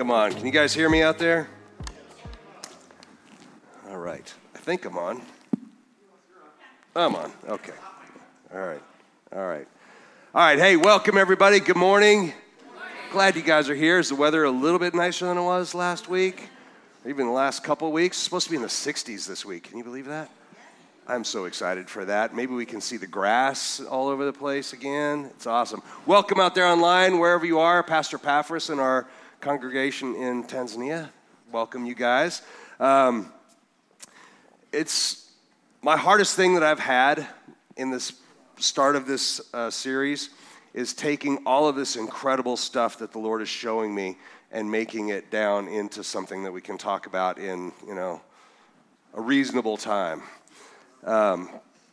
[0.00, 0.32] I'm on.
[0.32, 1.46] Can you guys hear me out there?
[3.90, 4.32] All right.
[4.54, 5.20] I think I'm on.
[6.96, 7.30] I'm on.
[7.46, 7.74] Okay.
[8.50, 8.82] All right.
[9.30, 9.68] All right.
[10.34, 10.58] All right.
[10.58, 11.60] Hey, welcome everybody.
[11.60, 12.32] Good morning.
[13.12, 13.98] Glad you guys are here.
[13.98, 16.48] Is the weather a little bit nicer than it was last week?
[17.06, 18.16] Even the last couple weeks?
[18.16, 19.64] It's supposed to be in the 60s this week.
[19.64, 20.30] Can you believe that?
[21.06, 22.34] I'm so excited for that.
[22.34, 25.26] Maybe we can see the grass all over the place again.
[25.34, 25.82] It's awesome.
[26.06, 27.82] Welcome out there online, wherever you are.
[27.82, 29.06] Pastor Paphras and our
[29.40, 31.08] congregation in Tanzania.
[31.50, 32.42] Welcome, you guys.
[32.78, 33.32] Um,
[34.70, 35.30] it's
[35.80, 37.26] my hardest thing that I've had
[37.78, 38.12] in this
[38.58, 40.28] start of this uh, series
[40.74, 44.18] is taking all of this incredible stuff that the Lord is showing me
[44.52, 48.20] and making it down into something that we can talk about in, you know,
[49.14, 50.22] a reasonable time.
[51.02, 51.48] Um,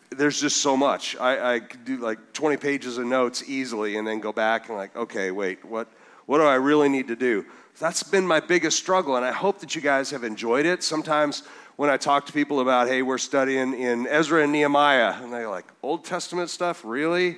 [0.10, 1.16] there's just so much.
[1.16, 4.78] I, I could do like 20 pages of notes easily and then go back and
[4.78, 5.88] like, okay, wait, what,
[6.28, 7.46] what do I really need to do?
[7.80, 10.84] That's been my biggest struggle, and I hope that you guys have enjoyed it.
[10.84, 11.44] Sometimes
[11.78, 15.50] when I talk to people about, hey, we're studying in Ezra and Nehemiah, and they're
[15.50, 17.38] like, Old Testament stuff, really?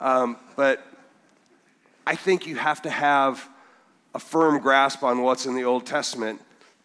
[0.00, 0.86] Um, but
[2.06, 3.48] I think you have to have
[4.14, 6.40] a firm grasp on what's in the Old Testament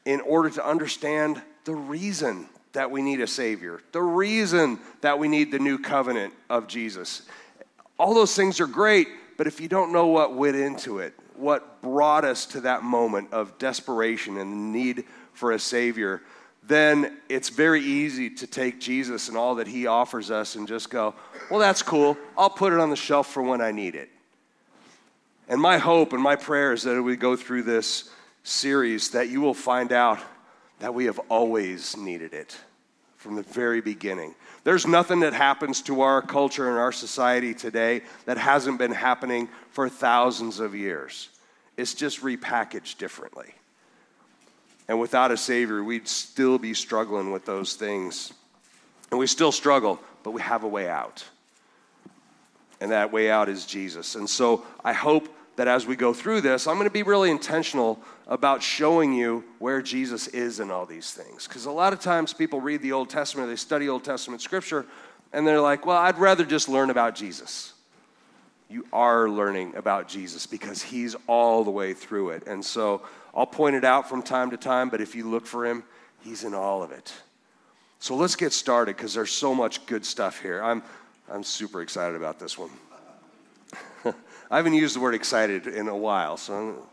[0.05, 5.27] in order to understand the reason that we need a Savior, the reason that we
[5.27, 7.23] need the new covenant of Jesus.
[7.99, 11.81] All those things are great, but if you don't know what went into it, what
[11.81, 16.21] brought us to that moment of desperation and the need for a Savior,
[16.63, 20.89] then it's very easy to take Jesus and all that He offers us and just
[20.89, 21.15] go,
[21.49, 22.17] well, that's cool.
[22.37, 24.09] I'll put it on the shelf for when I need it.
[25.47, 28.09] And my hope and my prayer is that as we go through this
[28.43, 30.19] series, that you will find out
[30.79, 32.57] that we have always needed it
[33.15, 34.35] from the very beginning.
[34.63, 39.49] There's nothing that happens to our culture and our society today that hasn't been happening
[39.71, 41.29] for thousands of years.
[41.77, 43.53] It's just repackaged differently.
[44.87, 48.33] And without a Savior, we'd still be struggling with those things.
[49.11, 51.23] And we still struggle, but we have a way out.
[52.79, 54.15] And that way out is Jesus.
[54.15, 57.29] And so I hope that as we go through this, I'm going to be really
[57.29, 61.47] intentional about showing you where Jesus is in all these things.
[61.47, 64.85] Because a lot of times people read the Old Testament, they study Old Testament scripture,
[65.33, 67.73] and they're like, well, I'd rather just learn about Jesus.
[68.69, 72.45] You are learning about Jesus because he's all the way through it.
[72.45, 73.01] And so
[73.33, 75.83] I'll point it out from time to time, but if you look for him,
[76.21, 77.11] he's in all of it.
[77.99, 80.61] So let's get started because there's so much good stuff here.
[80.63, 80.83] I'm,
[81.31, 82.69] I'm super excited about this one.
[84.49, 86.87] I haven't used the word excited in a while, so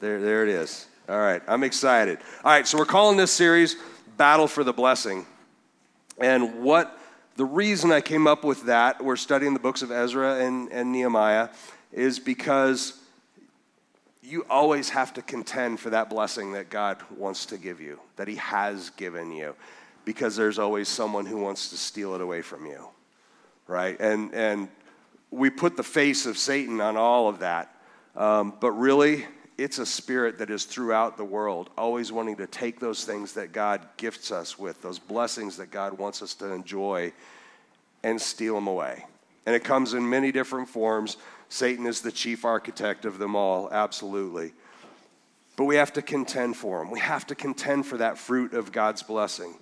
[0.00, 0.86] there, there it is.
[1.08, 2.18] All right, I'm excited.
[2.42, 3.76] All right, so we're calling this series
[4.16, 5.26] Battle for the Blessing.
[6.18, 6.98] And what
[7.36, 10.92] the reason I came up with that, we're studying the books of Ezra and, and
[10.92, 11.50] Nehemiah,
[11.92, 12.98] is because
[14.22, 18.28] you always have to contend for that blessing that God wants to give you, that
[18.28, 19.54] He has given you,
[20.06, 22.88] because there's always someone who wants to steal it away from you,
[23.66, 24.00] right?
[24.00, 24.68] And, and
[25.34, 27.74] we put the face of Satan on all of that.
[28.16, 29.26] Um, but really,
[29.58, 33.52] it's a spirit that is throughout the world, always wanting to take those things that
[33.52, 37.12] God gifts us with, those blessings that God wants us to enjoy,
[38.02, 39.04] and steal them away.
[39.46, 41.16] And it comes in many different forms.
[41.48, 44.52] Satan is the chief architect of them all, absolutely.
[45.56, 46.90] But we have to contend for them.
[46.90, 49.54] We have to contend for that fruit of God's blessing.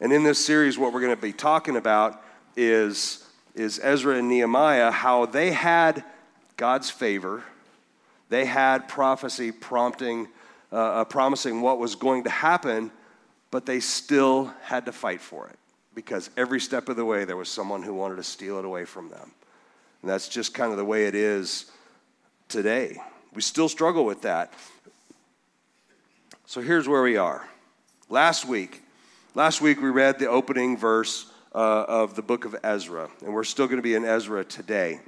[0.00, 2.22] And in this series, what we're going to be talking about
[2.56, 3.21] is
[3.54, 6.04] is Ezra and Nehemiah, how they had
[6.56, 7.42] God's favor,
[8.28, 10.28] they had prophecy prompting,
[10.72, 12.90] uh, uh, promising what was going to happen,
[13.50, 15.58] but they still had to fight for it
[15.94, 18.84] because every step of the way there was someone who wanted to steal it away
[18.84, 19.32] from them.
[20.00, 21.70] And that's just kind of the way it is
[22.48, 22.96] today.
[23.34, 24.52] We still struggle with that.
[26.46, 27.46] So here's where we are.
[28.08, 28.82] Last week,
[29.34, 33.08] last week we read the opening verse uh, of the book of Ezra.
[33.24, 35.00] And we're still going to be in Ezra today.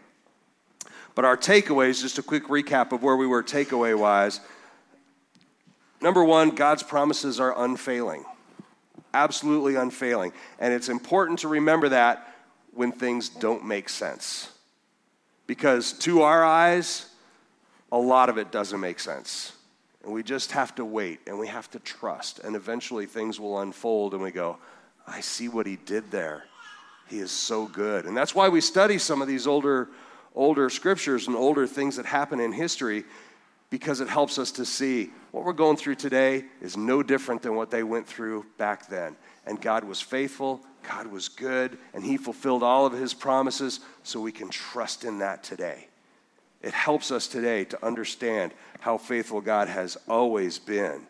[1.15, 4.41] But our takeaways, just a quick recap of where we were takeaway wise.
[6.01, 8.25] Number one, God's promises are unfailing,
[9.15, 10.33] absolutely unfailing.
[10.59, 12.35] And it's important to remember that
[12.75, 14.51] when things don't make sense.
[15.47, 17.07] Because to our eyes,
[17.93, 19.53] a lot of it doesn't make sense.
[20.03, 22.41] And we just have to wait and we have to trust.
[22.41, 24.59] And eventually things will unfold and we go,
[25.07, 26.45] I see what he did there.
[27.09, 28.07] He is so good.
[28.07, 29.89] And that's why we study some of these older,
[30.35, 33.05] older scriptures and older things that happen in history
[33.71, 37.57] because it helps us to see what we're going through today is no different than
[37.57, 39.17] what they went through back then.
[39.47, 44.21] And God was faithful God was good and He fulfilled all of His promises, so
[44.21, 45.89] we can trust in that today.
[46.63, 51.07] It helps us today to understand how faithful God has always been.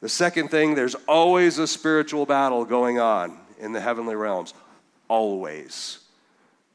[0.00, 4.54] The second thing, there's always a spiritual battle going on in the heavenly realms.
[5.08, 5.98] Always.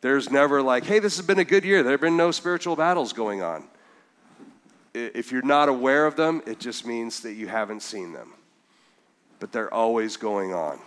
[0.01, 1.81] There's never like, hey, this has been a good year.
[1.81, 3.63] There have been no spiritual battles going on.
[4.93, 8.33] If you're not aware of them, it just means that you haven't seen them.
[9.39, 10.79] But they're always going on.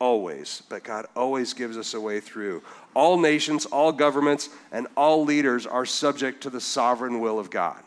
[0.00, 0.62] Always.
[0.68, 2.62] But God always gives us a way through.
[2.94, 7.80] All nations, all governments, and all leaders are subject to the sovereign will of God.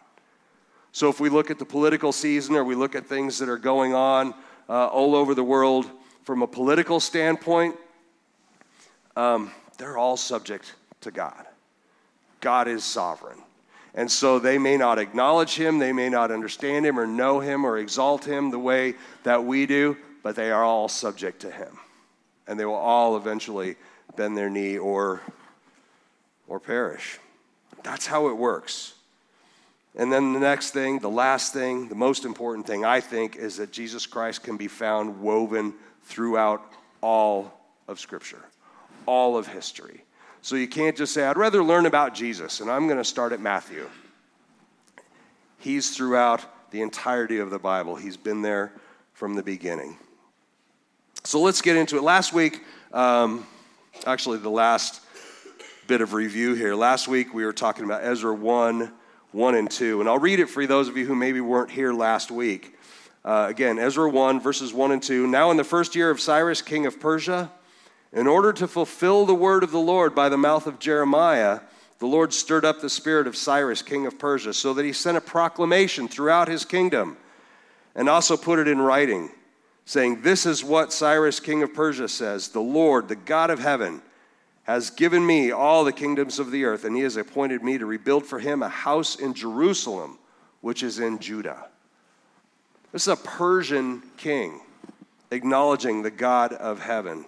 [0.91, 3.57] So if we look at the political season or we look at things that are
[3.57, 4.33] going on
[4.69, 5.89] uh, all over the world
[6.23, 7.75] from a political standpoint,
[9.15, 11.45] um, they're all subject to God.
[12.41, 13.39] God is sovereign.
[13.93, 17.65] And so they may not acknowledge him, they may not understand him or know him
[17.65, 18.93] or exalt him the way
[19.23, 21.79] that we do, but they are all subject to him.
[22.47, 23.75] And they will all eventually
[24.15, 25.21] bend their knee or,
[26.47, 27.19] or perish.
[27.81, 28.93] That's how it works.
[29.97, 33.57] And then the next thing, the last thing, the most important thing, I think, is
[33.57, 35.73] that Jesus Christ can be found woven
[36.03, 36.61] throughout
[37.01, 37.51] all
[37.87, 38.43] of Scripture
[39.07, 40.03] all of history.
[40.43, 43.31] So you can't just say, I'd rather learn about Jesus, and I'm going to start
[43.33, 43.89] at Matthew.
[45.57, 48.73] He's throughout the entirety of the Bible, he's been there
[49.13, 49.97] from the beginning.
[51.23, 52.03] So let's get into it.
[52.03, 53.47] Last week, um,
[54.05, 55.01] actually, the last
[55.87, 56.75] bit of review here.
[56.75, 58.91] Last week, we were talking about Ezra 1,
[59.31, 59.99] 1 and 2.
[59.99, 62.77] And I'll read it for those of you who maybe weren't here last week.
[63.25, 65.27] Uh, again, Ezra 1, verses 1 and 2.
[65.27, 67.51] Now, in the first year of Cyrus, king of Persia,
[68.13, 71.59] in order to fulfill the word of the Lord by the mouth of Jeremiah,
[71.99, 75.17] the Lord stirred up the spirit of Cyrus, king of Persia, so that he sent
[75.17, 77.17] a proclamation throughout his kingdom
[77.95, 79.29] and also put it in writing,
[79.85, 84.01] saying, This is what Cyrus, king of Persia, says The Lord, the God of heaven,
[84.67, 87.85] has given me all the kingdoms of the earth, and he has appointed me to
[87.85, 90.19] rebuild for him a house in Jerusalem,
[90.59, 91.67] which is in Judah.
[92.91, 94.59] This is a Persian king
[95.31, 97.25] acknowledging the God of heaven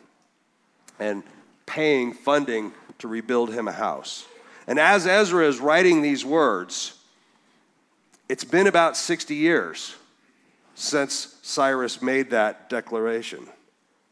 [1.00, 1.24] and
[1.65, 4.25] paying funding to rebuild him a house.
[4.68, 6.97] And as Ezra is writing these words,
[8.27, 9.95] it's been about 60 years
[10.75, 13.47] since Cyrus made that declaration,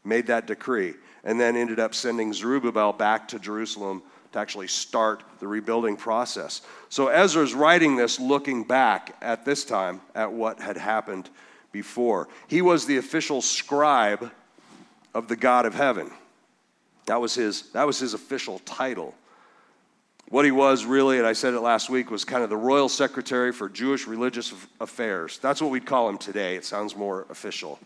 [0.02, 5.22] made that decree, and then ended up sending Zerubbabel back to Jerusalem to actually start
[5.40, 6.62] the rebuilding process.
[6.88, 11.30] So Ezra's writing this looking back at this time at what had happened
[11.72, 12.28] before.
[12.46, 14.30] He was the official scribe
[15.14, 16.10] of the God of heaven.
[17.06, 19.14] That was his, that was his official title.
[20.28, 22.90] What he was really, and I said it last week, was kind of the royal
[22.90, 25.38] secretary for Jewish religious affairs.
[25.38, 26.56] That's what we'd call him today.
[26.56, 27.78] It sounds more official.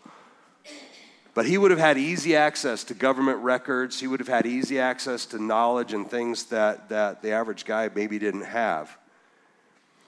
[1.34, 3.98] But he would have had easy access to government records.
[3.98, 7.88] He would have had easy access to knowledge and things that, that the average guy
[7.94, 8.96] maybe didn't have.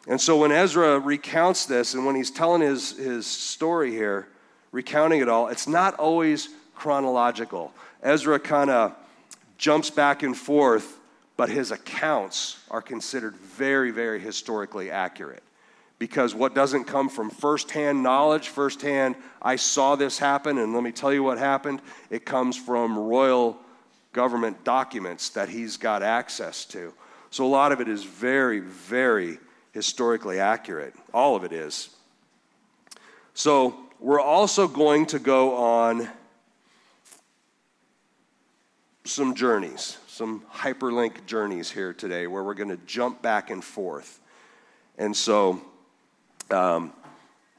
[0.06, 4.28] And so when Ezra recounts this and when he's telling his, his story here,
[4.70, 7.72] recounting it all, it's not always chronological.
[8.02, 8.94] Ezra kind of
[9.56, 10.98] jumps back and forth,
[11.38, 15.43] but his accounts are considered very, very historically accurate.
[15.98, 20.92] Because what doesn't come from firsthand knowledge, firsthand, I saw this happen and let me
[20.92, 23.56] tell you what happened, it comes from royal
[24.12, 26.92] government documents that he's got access to.
[27.30, 29.38] So a lot of it is very, very
[29.72, 30.94] historically accurate.
[31.12, 31.90] All of it is.
[33.34, 36.08] So we're also going to go on
[39.04, 44.20] some journeys, some hyperlink journeys here today where we're going to jump back and forth.
[44.96, 45.60] And so
[46.50, 46.92] um,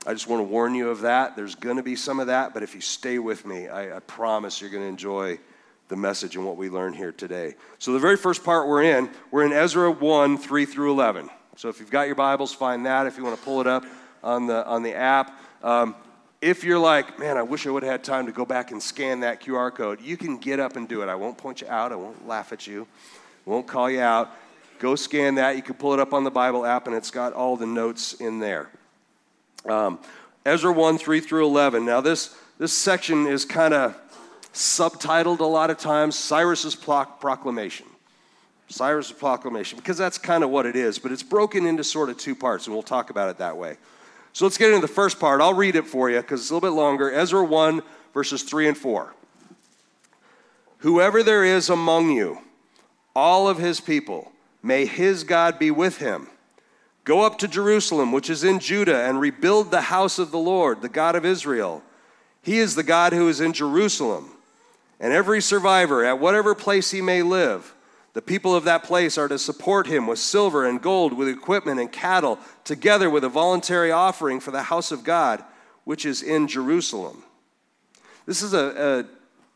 [0.07, 1.35] I just want to warn you of that.
[1.35, 3.99] There's going to be some of that, but if you stay with me, I, I
[3.99, 5.39] promise you're going to enjoy
[5.87, 7.55] the message and what we learn here today.
[7.79, 11.29] So, the very first part we're in, we're in Ezra 1 3 through 11.
[11.55, 13.07] So, if you've got your Bibles, find that.
[13.07, 13.83] If you want to pull it up
[14.23, 15.95] on the, on the app, um,
[16.41, 18.81] if you're like, man, I wish I would have had time to go back and
[18.81, 21.09] scan that QR code, you can get up and do it.
[21.09, 22.87] I won't point you out, I won't laugh at you,
[23.45, 24.31] won't call you out.
[24.77, 25.55] Go scan that.
[25.55, 28.13] You can pull it up on the Bible app, and it's got all the notes
[28.13, 28.69] in there.
[29.67, 29.99] Um,
[30.45, 31.85] Ezra 1 3 through 11.
[31.85, 33.95] Now, this, this section is kind of
[34.53, 37.87] subtitled a lot of times Cyrus's proclamation.
[38.69, 42.17] Cyrus's proclamation, because that's kind of what it is, but it's broken into sort of
[42.17, 43.77] two parts, and we'll talk about it that way.
[44.33, 45.39] So let's get into the first part.
[45.39, 47.11] I'll read it for you because it's a little bit longer.
[47.11, 47.81] Ezra 1,
[48.13, 49.13] verses 3 and 4.
[50.79, 52.39] Whoever there is among you,
[53.15, 54.31] all of his people,
[54.61, 56.27] may his God be with him.
[57.05, 60.81] Go up to Jerusalem, which is in Judah, and rebuild the house of the Lord,
[60.81, 61.83] the God of Israel.
[62.41, 64.31] He is the God who is in Jerusalem.
[64.99, 67.75] and every survivor at whatever place he may live.
[68.13, 71.81] The people of that place are to support him with silver and gold, with equipment
[71.81, 75.43] and cattle, together with a voluntary offering for the house of God,
[75.83, 77.23] which is in Jerusalem.
[78.25, 79.05] This is a,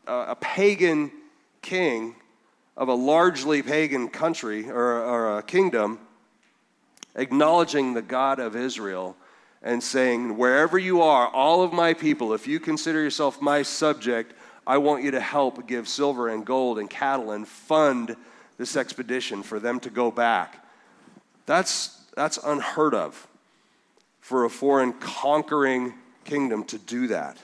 [0.06, 1.10] a, a pagan
[1.62, 2.14] king
[2.76, 5.98] of a largely pagan country or, or a kingdom
[7.14, 9.16] acknowledging the God of Israel
[9.62, 14.34] and saying, Wherever you are, all of my people, if you consider yourself my subject,
[14.66, 18.16] I want you to help give silver and gold and cattle and fund
[18.56, 20.64] this expedition for them to go back.
[21.46, 23.26] That's, that's unheard of
[24.20, 27.38] for a foreign conquering kingdom to do that.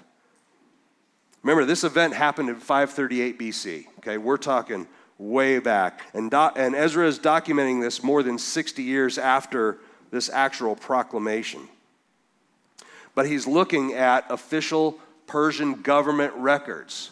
[1.43, 3.87] Remember, this event happened in 538 BC.
[3.99, 4.87] Okay, we're talking
[5.19, 6.03] way back.
[6.15, 9.79] And, do, and Ezra is documenting this more than 60 years after
[10.11, 11.69] this actual proclamation.
[13.15, 17.11] But he's looking at official Persian government records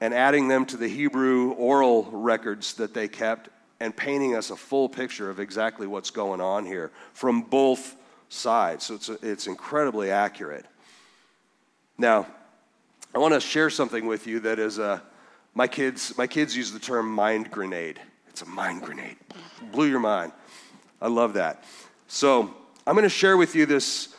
[0.00, 3.48] and adding them to the Hebrew oral records that they kept
[3.80, 7.96] and painting us a full picture of exactly what's going on here from both
[8.28, 8.86] sides.
[8.86, 10.66] So it's, it's incredibly accurate.
[11.98, 12.26] Now,
[13.14, 15.02] I want to share something with you that is a,
[15.56, 17.98] my kids, my kids use the term mind grenade.
[18.28, 19.16] It's a mind grenade.
[19.72, 20.32] Blew your mind.
[21.00, 21.64] I love that.
[22.08, 22.54] So
[22.86, 24.14] I'm going to share with you this,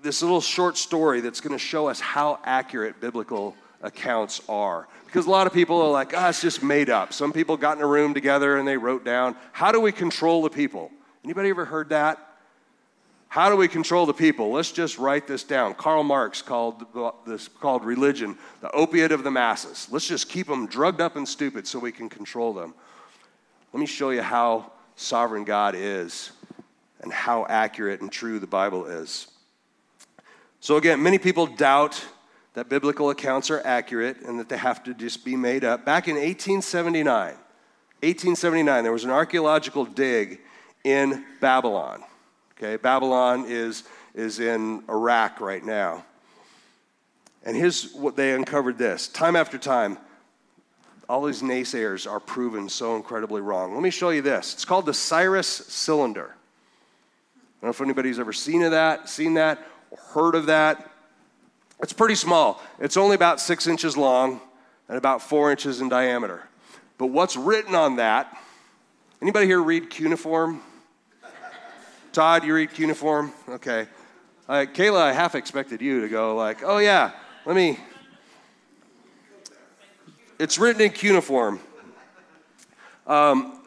[0.00, 4.86] this little short story that's going to show us how accurate biblical accounts are.
[5.06, 7.12] Because a lot of people are like, ah, oh, it's just made up.
[7.12, 10.40] Some people got in a room together and they wrote down, how do we control
[10.40, 10.92] the people?
[11.24, 12.35] Anybody ever heard that?
[13.36, 14.50] How do we control the people?
[14.50, 15.74] Let's just write this down.
[15.74, 16.86] Karl Marx called
[17.26, 19.88] this called religion the opiate of the masses.
[19.90, 22.72] Let's just keep them drugged up and stupid so we can control them.
[23.74, 26.30] Let me show you how sovereign God is
[27.02, 29.26] and how accurate and true the Bible is.
[30.60, 32.02] So again, many people doubt
[32.54, 35.84] that biblical accounts are accurate and that they have to just be made up.
[35.84, 40.40] Back in 1879, 1879 there was an archaeological dig
[40.84, 42.02] in Babylon.
[42.58, 43.84] Okay, Babylon is,
[44.14, 46.04] is in Iraq right now.
[47.44, 49.98] And here's what they uncovered this time after time,
[51.06, 53.74] all these naysayers are proven so incredibly wrong.
[53.74, 54.54] Let me show you this.
[54.54, 56.30] It's called the Cyrus cylinder.
[56.30, 59.62] I don't know if anybody's ever seen of that, seen that,
[60.14, 60.90] heard of that.
[61.82, 62.62] It's pretty small.
[62.80, 64.40] It's only about six inches long
[64.88, 66.42] and about four inches in diameter.
[66.96, 68.34] But what's written on that?
[69.20, 70.62] Anybody here read cuneiform?
[72.16, 73.30] Todd, you read cuneiform?
[73.46, 73.86] Okay.
[74.48, 77.10] Uh, Kayla, I half expected you to go like, oh yeah,
[77.44, 77.78] let me.
[80.38, 81.60] It's written in cuneiform.
[83.06, 83.60] Um,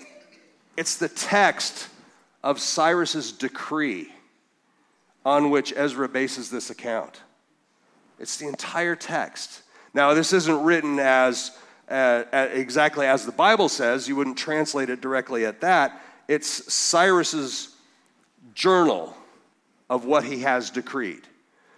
[0.75, 1.89] it's the text
[2.43, 4.11] of Cyrus's decree
[5.23, 7.21] on which Ezra bases this account.
[8.17, 9.61] It's the entire text.
[9.93, 11.55] Now, this isn't written as
[11.87, 14.07] uh, exactly as the Bible says.
[14.07, 16.01] You wouldn't translate it directly at that.
[16.27, 17.75] It's Cyrus's
[18.59, 19.15] journal
[19.89, 21.21] of what he has decreed.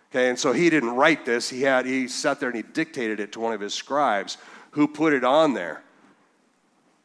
[0.10, 1.48] Okay, and so he didn't write this.
[1.48, 4.38] He had he sat there and he dictated it to one of his scribes
[4.72, 5.84] who put it on there.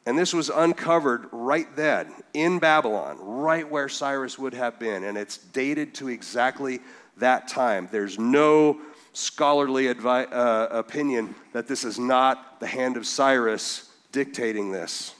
[0.06, 5.18] And this was uncovered right then in Babylon, right where Cyrus would have been, and
[5.18, 6.80] it's dated to exactly
[7.18, 7.88] that time.
[7.92, 8.80] There's no
[9.12, 15.14] scholarly advi- uh, opinion that this is not the hand of Cyrus dictating this.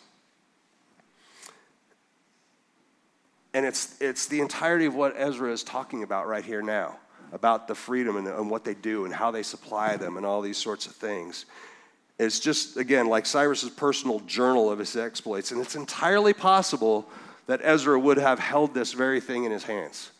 [3.56, 6.98] And it's, it's the entirety of what Ezra is talking about right here now
[7.32, 10.42] about the freedom and, and what they do and how they supply them and all
[10.42, 11.46] these sorts of things.
[12.18, 15.52] It's just, again, like Cyrus's personal journal of his exploits.
[15.52, 17.08] And it's entirely possible
[17.46, 20.10] that Ezra would have held this very thing in his hands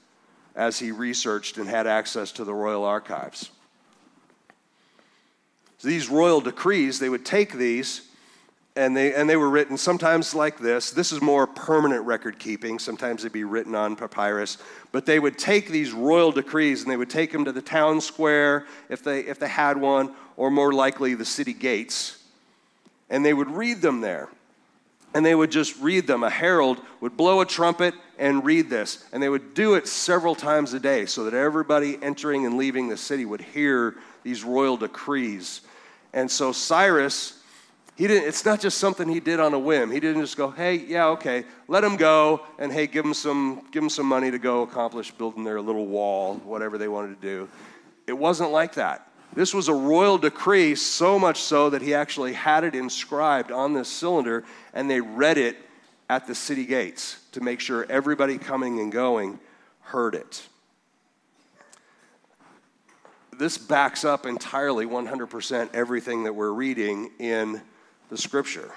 [0.55, 3.51] as he researched and had access to the royal archives.
[5.77, 8.06] So these royal decrees, they would take these
[8.77, 10.91] and they, and they were written sometimes like this.
[10.91, 12.79] This is more permanent record keeping.
[12.79, 14.59] Sometimes they'd be written on papyrus.
[14.93, 18.03] But they would take these royal decrees and they would take them to the town
[18.03, 22.23] square if they, if they had one, or more likely the city gates.
[23.09, 24.29] And they would read them there.
[25.15, 26.23] And they would just read them.
[26.23, 29.07] A herald would blow a trumpet and read this.
[29.11, 32.91] And they would do it several times a day so that everybody entering and leaving
[32.91, 35.63] the city would hear these royal decrees.
[36.13, 37.43] And so Cyrus
[37.97, 39.91] he didn't, it's not just something he did on a whim.
[39.91, 43.67] He didn't just go, hey, yeah, okay, let him go, and hey, give him some,
[43.73, 47.27] give him some money to go accomplish building their little wall, whatever they wanted to
[47.27, 47.49] do.
[48.07, 49.11] It wasn't like that.
[49.35, 53.73] This was a royal decree, so much so that he actually had it inscribed on
[53.73, 55.57] this cylinder, and they read it
[56.09, 59.41] at the city gates to make sure everybody coming and going
[59.81, 60.47] heard it.
[63.39, 67.61] this backs up entirely 100% everything that we're reading in
[68.09, 68.71] the scripture.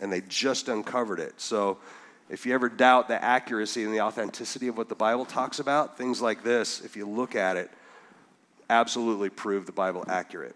[0.00, 1.40] And they just uncovered it.
[1.40, 1.78] So
[2.30, 5.96] if you ever doubt the accuracy and the authenticity of what the Bible talks about,
[5.96, 7.70] things like this, if you look at it,
[8.70, 10.54] absolutely prove the Bible accurate.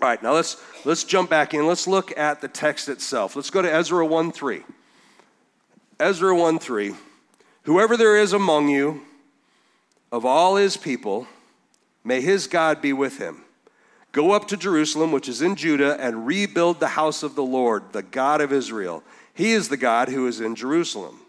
[0.00, 1.66] All right, now let's let's jump back in.
[1.66, 3.34] Let's look at the text itself.
[3.34, 4.62] Let's go to Ezra 1 3.
[5.98, 6.94] Ezra 1 3.
[7.64, 9.02] Whoever there is among you
[10.12, 11.26] of all his people,
[12.04, 13.42] may his God be with him.
[14.18, 17.92] Go up to Jerusalem, which is in Judah, and rebuild the house of the Lord,
[17.92, 21.20] the God of Israel he is the God who is in Jerusalem.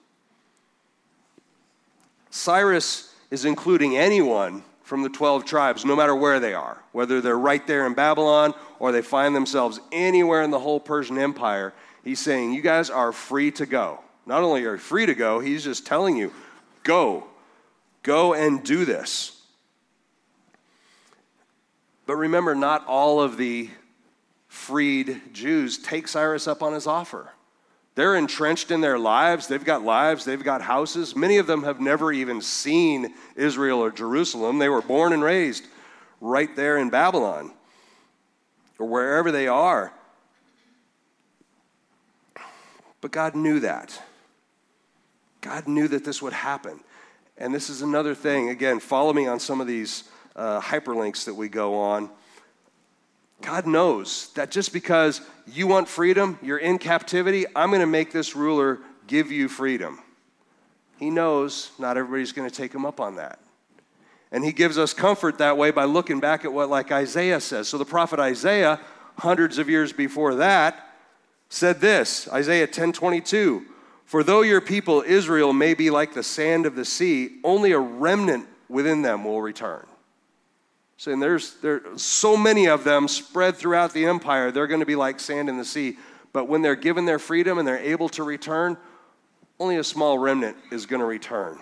[2.32, 7.38] Cyrus is including anyone from the 12 tribes, no matter where they are, whether they're
[7.38, 11.72] right there in Babylon or they find themselves anywhere in the whole Persian Empire.
[12.04, 14.00] He's saying, You guys are free to go.
[14.26, 16.34] Not only are you free to go, he's just telling you,
[16.84, 17.26] Go.
[18.02, 19.39] Go and do this.
[22.10, 23.70] But remember, not all of the
[24.48, 27.30] freed Jews take Cyrus up on his offer.
[27.94, 29.46] They're entrenched in their lives.
[29.46, 31.16] They've got lives, they've got houses.
[31.16, 34.58] Many of them have never even seen Israel or Jerusalem.
[34.58, 35.68] They were born and raised
[36.20, 37.52] right there in Babylon
[38.80, 39.94] or wherever they are.
[43.02, 44.02] But God knew that.
[45.42, 46.80] God knew that this would happen.
[47.38, 48.50] And this is another thing.
[48.50, 50.06] Again, follow me on some of these
[50.40, 52.10] uh, hyperlinks that we go on.
[53.42, 58.12] God knows that just because you want freedom, you're in captivity, I'm going to make
[58.12, 60.00] this ruler give you freedom.
[60.98, 63.40] He knows not everybody's going to take him up on that.
[64.32, 67.68] And he gives us comfort that way by looking back at what, like Isaiah says.
[67.68, 68.80] So the prophet Isaiah,
[69.18, 70.86] hundreds of years before that,
[71.50, 73.66] said this Isaiah 10 22.
[74.06, 77.80] For though your people Israel may be like the sand of the sea, only a
[77.80, 79.86] remnant within them will return.
[81.00, 84.98] Saying there's there so many of them spread throughout the empire, they're going to be
[84.98, 85.98] like sand in the sea.
[86.34, 88.76] But when they're given their freedom and they're able to return,
[89.62, 91.58] only a small remnant is going to return.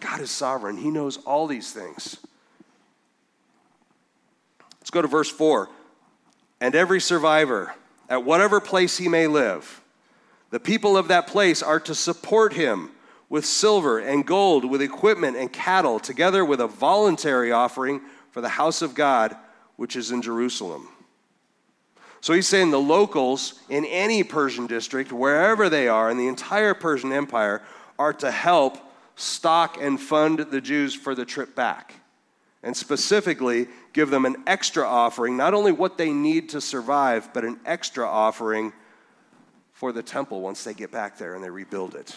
[0.00, 0.76] God is sovereign.
[0.76, 2.18] He knows all these things.
[4.80, 5.70] Let's go to verse 4.
[6.60, 7.74] And every survivor,
[8.10, 9.80] at whatever place he may live,
[10.50, 12.90] the people of that place are to support him
[13.30, 18.48] with silver and gold, with equipment and cattle, together with a voluntary offering for the
[18.50, 19.34] house of God,
[19.76, 20.88] which is in Jerusalem.
[22.20, 26.74] So he's saying the locals in any Persian district, wherever they are in the entire
[26.74, 27.62] Persian Empire,
[27.98, 28.76] are to help
[29.14, 31.94] stock and fund the Jews for the trip back.
[32.62, 37.44] And specifically, give them an extra offering, not only what they need to survive, but
[37.44, 38.72] an extra offering
[39.72, 42.14] for the temple once they get back there and they rebuild it.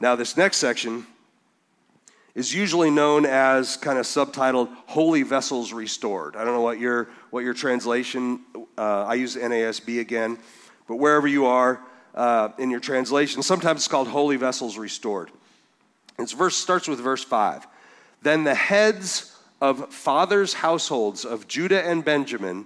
[0.00, 1.06] Now, this next section
[2.34, 6.36] is usually known as kind of subtitled Holy Vessels Restored.
[6.36, 8.40] I don't know what your, what your translation,
[8.78, 10.38] uh, I use NASB again,
[10.88, 11.82] but wherever you are
[12.14, 15.30] uh, in your translation, sometimes it's called Holy Vessels Restored.
[16.18, 17.66] Its verse starts with verse 5.
[18.22, 22.64] Then the heads of fathers' households of Judah and Benjamin,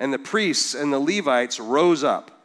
[0.00, 2.44] and the priests and the Levites rose up,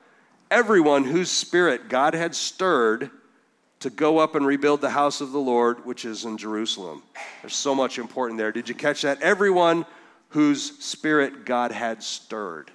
[0.51, 3.09] everyone whose spirit God had stirred
[3.79, 7.03] to go up and rebuild the house of the Lord, which is in Jerusalem.
[7.41, 8.51] There's so much important there.
[8.51, 9.21] Did you catch that?
[9.21, 9.85] Everyone
[10.29, 12.71] whose spirit God had stirred,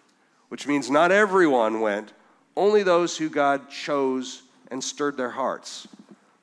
[0.48, 2.12] which means not everyone went,
[2.56, 5.88] only those who God chose and stirred their hearts.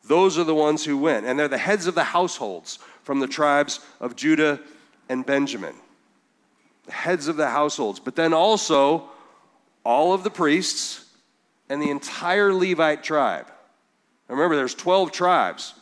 [0.03, 3.27] Those are the ones who went, and they're the heads of the households from the
[3.27, 4.59] tribes of Judah
[5.07, 5.75] and Benjamin.
[6.85, 9.09] The heads of the households, but then also
[9.83, 11.05] all of the priests
[11.69, 13.51] and the entire Levite tribe.
[14.29, 15.73] Remember, there's 12 tribes.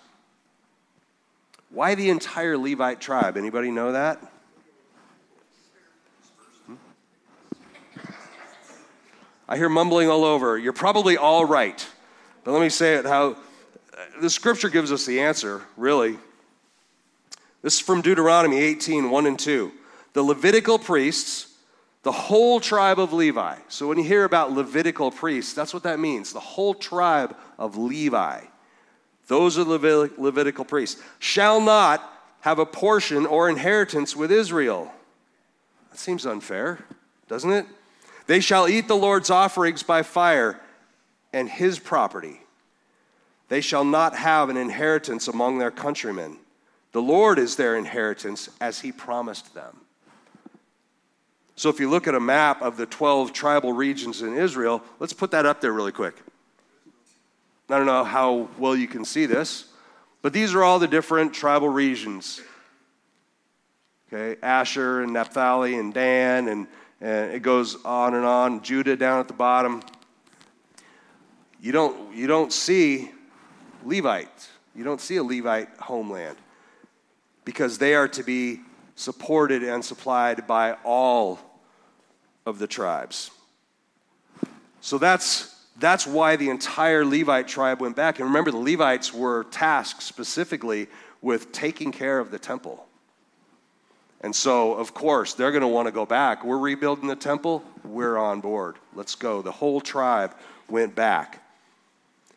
[1.70, 3.36] Why the entire Levite tribe?
[3.36, 4.20] Anybody know that?
[6.66, 6.76] Hmm?
[9.50, 10.58] I hear mumbling all over.
[10.58, 11.86] You're probably all right.
[12.46, 13.36] But let me say it how uh,
[14.22, 16.18] the scripture gives us the answer, really.
[17.62, 19.72] This is from Deuteronomy 18 1 and 2.
[20.14, 21.54] The Levitical priests,
[22.04, 23.58] the whole tribe of Levi.
[23.68, 26.32] So when you hear about Levitical priests, that's what that means.
[26.32, 28.42] The whole tribe of Levi,
[29.28, 34.92] those are Levit- Levitical priests, shall not have a portion or inheritance with Israel.
[35.92, 36.80] That seems unfair,
[37.28, 37.66] doesn't it?
[38.28, 40.60] They shall eat the Lord's offerings by fire
[41.34, 42.42] and his property.
[43.50, 46.38] They shall not have an inheritance among their countrymen.
[46.92, 49.82] The Lord is their inheritance as he promised them.
[51.56, 55.14] So, if you look at a map of the 12 tribal regions in Israel, let's
[55.14, 56.16] put that up there really quick.
[57.70, 59.66] I don't know how well you can see this,
[60.22, 62.42] but these are all the different tribal regions
[64.12, 66.68] Okay, Asher and Naphtali and Dan, and,
[67.02, 68.64] and it goes on and on.
[68.64, 69.84] Judah down at the bottom.
[71.62, 73.12] You don't, you don't see
[73.84, 74.50] Levites.
[74.74, 76.38] You don't see a Levite homeland
[77.44, 78.62] because they are to be
[78.96, 81.40] supported and supplied by all
[82.46, 83.30] of the tribes.
[84.80, 88.20] So that's, that's why the entire Levite tribe went back.
[88.20, 90.88] And remember, the Levites were tasked specifically
[91.22, 92.86] with taking care of the temple.
[94.22, 96.44] And so, of course, they're going to want to go back.
[96.44, 98.78] We're rebuilding the temple, we're on board.
[98.96, 99.42] Let's go.
[99.42, 100.34] The whole tribe
[100.68, 101.44] went back.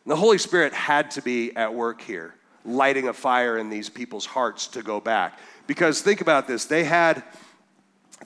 [0.05, 3.89] And the Holy Spirit had to be at work here, lighting a fire in these
[3.89, 5.39] people's hearts to go back.
[5.67, 7.23] Because think about this they had,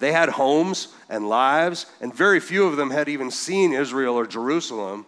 [0.00, 4.26] they had homes and lives, and very few of them had even seen Israel or
[4.26, 5.06] Jerusalem.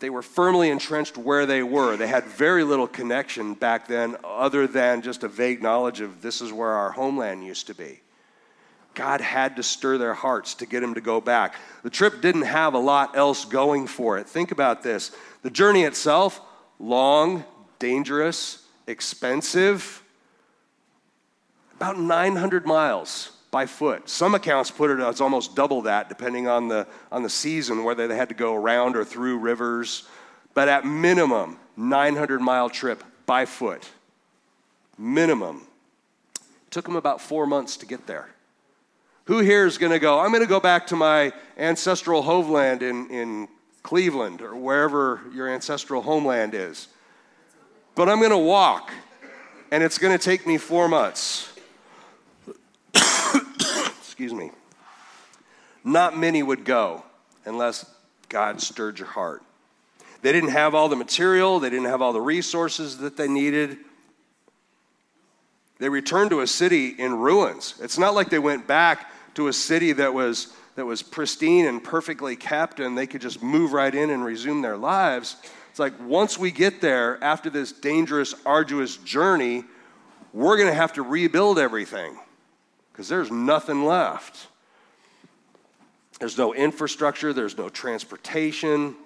[0.00, 1.96] They were firmly entrenched where they were.
[1.96, 6.40] They had very little connection back then, other than just a vague knowledge of this
[6.40, 8.00] is where our homeland used to be.
[8.94, 11.54] God had to stir their hearts to get them to go back.
[11.82, 14.28] The trip didn't have a lot else going for it.
[14.28, 16.40] Think about this the journey itself,
[16.78, 17.44] long,
[17.78, 20.02] dangerous, expensive,
[21.78, 24.08] about 900 miles by foot.
[24.08, 28.08] Some accounts put it as almost double that, depending on the, on the season, whether
[28.08, 30.08] they had to go around or through rivers.
[30.54, 33.88] But at minimum, 900 mile trip by foot.
[34.98, 35.62] Minimum.
[36.34, 38.28] It took them about four months to get there.
[39.26, 42.82] Who here is going to go, I'm going to go back to my ancestral homeland
[42.82, 43.48] in, in
[43.84, 46.88] Cleveland or wherever your ancestral homeland is?
[47.94, 48.90] But I'm going to walk,
[49.70, 51.47] and it's going to take me four months.
[54.18, 54.50] Excuse me.
[55.84, 57.04] Not many would go
[57.44, 57.88] unless
[58.28, 59.44] God stirred your heart.
[60.22, 63.76] They didn't have all the material, they didn't have all the resources that they needed.
[65.78, 67.74] They returned to a city in ruins.
[67.80, 71.82] It's not like they went back to a city that was, that was pristine and
[71.84, 75.36] perfectly kept and they could just move right in and resume their lives.
[75.70, 79.62] It's like once we get there after this dangerous, arduous journey,
[80.32, 82.18] we're going to have to rebuild everything
[82.98, 84.48] because there's nothing left.
[86.18, 88.96] There's no infrastructure, there's no transportation.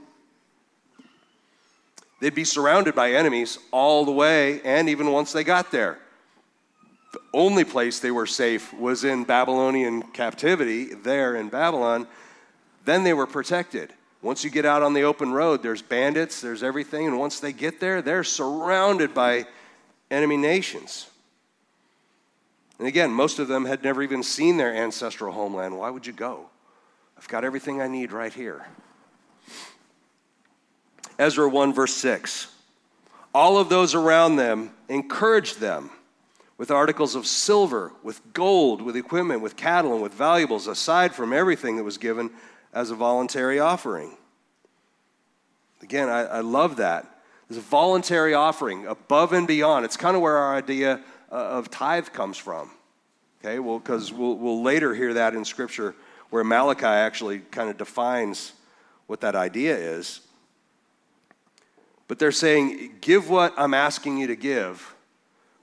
[2.18, 5.98] They'd be surrounded by enemies all the way, and even once they got there.
[7.12, 12.06] The only place they were safe was in Babylonian captivity, there in Babylon.
[12.86, 13.92] Then they were protected.
[14.22, 17.52] Once you get out on the open road, there's bandits, there's everything, and once they
[17.52, 19.44] get there, they're surrounded by
[20.10, 21.10] enemy nations.
[22.82, 25.78] And again, most of them had never even seen their ancestral homeland.
[25.78, 26.46] Why would you go?
[27.16, 28.66] I've got everything I need right here.
[31.16, 32.48] Ezra 1, verse 6.
[33.32, 35.90] All of those around them encouraged them
[36.58, 41.32] with articles of silver, with gold, with equipment, with cattle, and with valuables, aside from
[41.32, 42.32] everything that was given
[42.72, 44.16] as a voluntary offering.
[45.82, 47.06] Again, I, I love that.
[47.48, 49.84] There's a voluntary offering above and beyond.
[49.84, 51.00] It's kind of where our idea
[51.32, 52.70] uh, of tithe comes from.
[53.40, 55.96] Okay, well, because we'll, we'll later hear that in Scripture
[56.30, 58.52] where Malachi actually kind of defines
[59.06, 60.20] what that idea is.
[62.06, 64.94] But they're saying, give what I'm asking you to give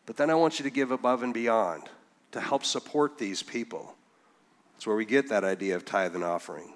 [0.10, 1.84] but then I want you to give above and beyond
[2.32, 3.94] to help support these people.
[4.74, 6.74] That's where we get that idea of tithe and offering.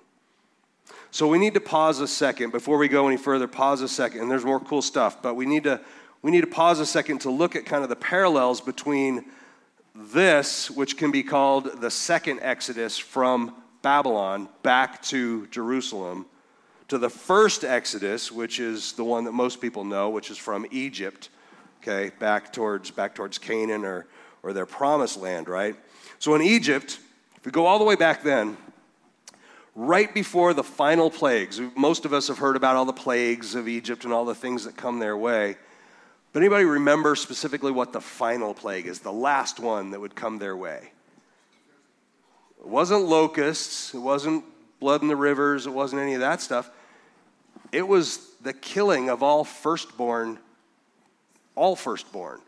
[1.10, 3.48] So we need to pause a second before we go any further.
[3.48, 5.82] Pause a second, and there's more cool stuff, but we need to
[6.24, 9.26] we need to pause a second to look at kind of the parallels between
[9.94, 16.26] this, which can be called the second Exodus from Babylon back to Jerusalem,
[16.88, 20.66] to the first Exodus, which is the one that most people know, which is from
[20.72, 21.30] Egypt
[21.84, 24.06] okay, back towards, back towards Canaan or,
[24.42, 25.76] or their promised land, right?
[26.18, 27.00] So in Egypt,
[27.36, 28.56] if we go all the way back then,
[29.76, 33.68] right before the final plagues, most of us have heard about all the plagues of
[33.68, 35.58] Egypt and all the things that come their way.
[36.34, 40.40] But anybody remember specifically what the final plague is, the last one that would come
[40.40, 40.90] their way?
[42.60, 44.44] It wasn't locusts, it wasn't
[44.80, 46.72] blood in the rivers, it wasn't any of that stuff.
[47.72, 50.40] It was the killing of all firstborn
[51.56, 52.42] all firstborn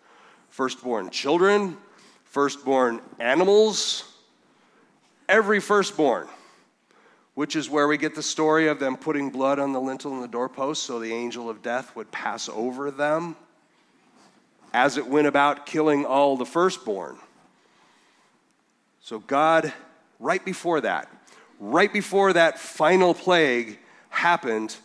[0.50, 1.78] firstborn children,
[2.24, 4.10] firstborn animals,
[5.28, 6.28] every firstborn,
[7.34, 10.24] which is where we get the story of them putting blood on the lintel and
[10.24, 13.36] the doorpost so the angel of death would pass over them
[14.76, 17.16] as it went about killing all the firstborn.
[19.00, 19.72] So, God,
[20.20, 21.08] right before that,
[21.62, 24.76] right before that final plague happened,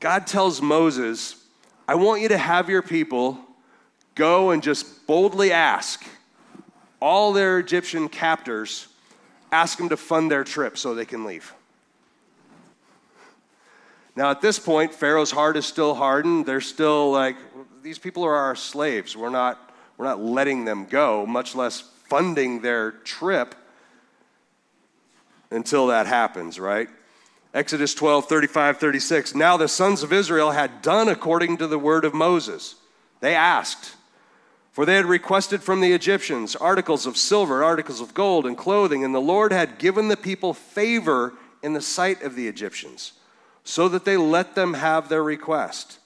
[0.00, 1.42] God tells Moses,
[1.88, 3.38] I want you to have your people
[4.14, 6.04] go and just boldly ask
[7.00, 8.86] all their Egyptian captors,
[9.50, 11.54] ask them to fund their trip so they can leave.
[14.14, 16.44] Now, at this point, Pharaoh's heart is still hardened.
[16.44, 17.36] They're still like,
[17.82, 19.16] these people are our slaves.
[19.16, 23.54] We're not, we're not letting them go, much less funding their trip
[25.50, 26.88] until that happens, right?
[27.52, 29.34] Exodus 12, 35, 36.
[29.34, 32.76] Now the sons of Israel had done according to the word of Moses.
[33.20, 33.96] They asked,
[34.70, 39.04] for they had requested from the Egyptians articles of silver, articles of gold, and clothing,
[39.04, 43.12] and the Lord had given the people favor in the sight of the Egyptians
[43.64, 45.98] so that they let them have their request.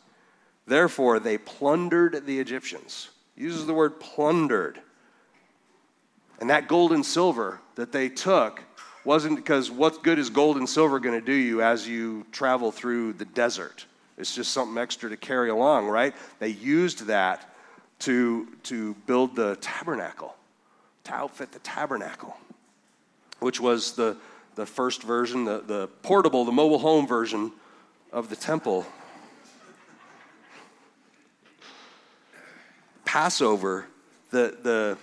[0.67, 3.11] Therefore, they plundered the Egyptians.
[3.37, 4.81] Uses the word plundered.
[6.41, 8.63] And that gold and silver that they took
[9.05, 12.73] wasn't because what good is gold and silver going to do you as you travel
[12.73, 13.87] through the desert?
[14.19, 16.15] It's just something extra to carry along, right?
[16.39, 17.55] They used that
[18.01, 20.35] to, to build the tabernacle,
[21.05, 22.37] to outfit the tabernacle,
[23.39, 24.17] which was the
[24.57, 27.53] the first version, the, the portable, the mobile home version
[28.11, 28.85] of the temple.
[33.17, 33.87] Passover,
[34.31, 34.99] the, the,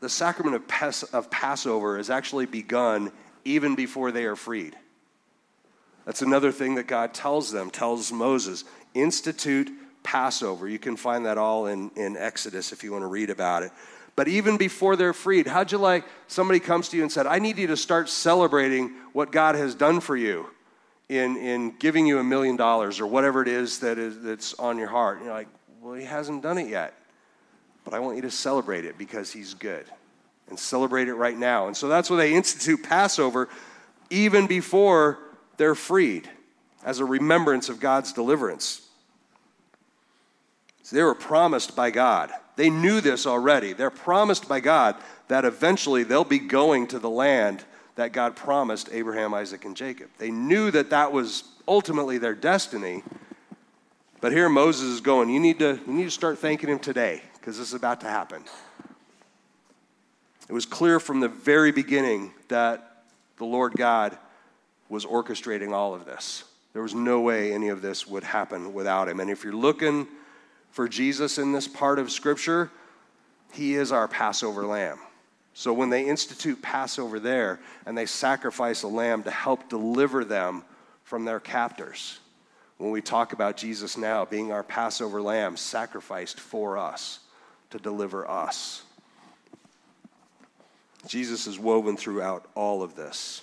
[0.00, 3.10] the sacrament of, Pas- of Passover is actually begun
[3.46, 4.76] even before they are freed.
[6.04, 9.70] That's another thing that God tells them, tells Moses institute
[10.02, 10.68] Passover.
[10.68, 13.72] You can find that all in, in Exodus if you want to read about it.
[14.14, 17.38] But even before they're freed, how'd you like somebody comes to you and said, I
[17.38, 20.50] need you to start celebrating what God has done for you
[21.08, 24.76] in, in giving you a million dollars or whatever it is, that is that's on
[24.76, 25.16] your heart.
[25.16, 25.48] And you're like,
[25.80, 26.94] well, he hasn't done it yet.
[27.84, 29.86] But I want you to celebrate it because he's good.
[30.48, 31.66] And celebrate it right now.
[31.66, 33.48] And so that's why they institute Passover
[34.10, 35.18] even before
[35.58, 36.28] they're freed
[36.84, 38.86] as a remembrance of God's deliverance.
[40.82, 43.72] So they were promised by God they knew this already.
[43.72, 44.96] They're promised by God
[45.28, 47.62] that eventually they'll be going to the land
[47.94, 50.08] that God promised Abraham, Isaac, and Jacob.
[50.18, 53.04] They knew that that was ultimately their destiny.
[54.20, 57.22] But here Moses is going, you need to, you need to start thanking him today
[57.34, 58.42] because this is about to happen.
[60.48, 63.04] It was clear from the very beginning that
[63.36, 64.16] the Lord God
[64.88, 66.44] was orchestrating all of this.
[66.72, 69.20] There was no way any of this would happen without him.
[69.20, 70.08] And if you're looking
[70.70, 72.70] for Jesus in this part of Scripture,
[73.52, 74.98] he is our Passover lamb.
[75.54, 80.62] So when they institute Passover there and they sacrifice a lamb to help deliver them
[81.04, 82.20] from their captors,
[82.78, 87.18] when we talk about Jesus now being our Passover lamb sacrificed for us
[87.70, 88.82] to deliver us,
[91.06, 93.42] Jesus is woven throughout all of this.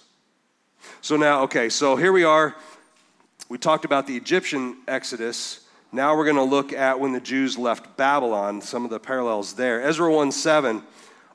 [1.01, 2.55] So now, okay, so here we are.
[3.49, 5.61] We talked about the Egyptian Exodus.
[5.91, 9.53] Now we're going to look at when the Jews left Babylon, some of the parallels
[9.53, 9.81] there.
[9.81, 10.81] Ezra 1 7.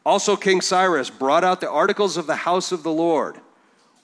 [0.04, 3.38] Also, King Cyrus brought out the articles of the house of the Lord,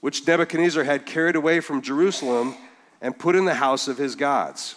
[0.01, 2.55] which Nebuchadnezzar had carried away from Jerusalem
[3.01, 4.77] and put in the house of his gods.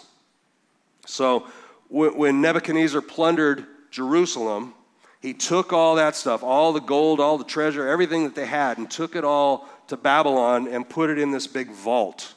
[1.06, 1.46] So,
[1.88, 4.74] when Nebuchadnezzar plundered Jerusalem,
[5.20, 8.78] he took all that stuff, all the gold, all the treasure, everything that they had,
[8.78, 12.34] and took it all to Babylon and put it in this big vault.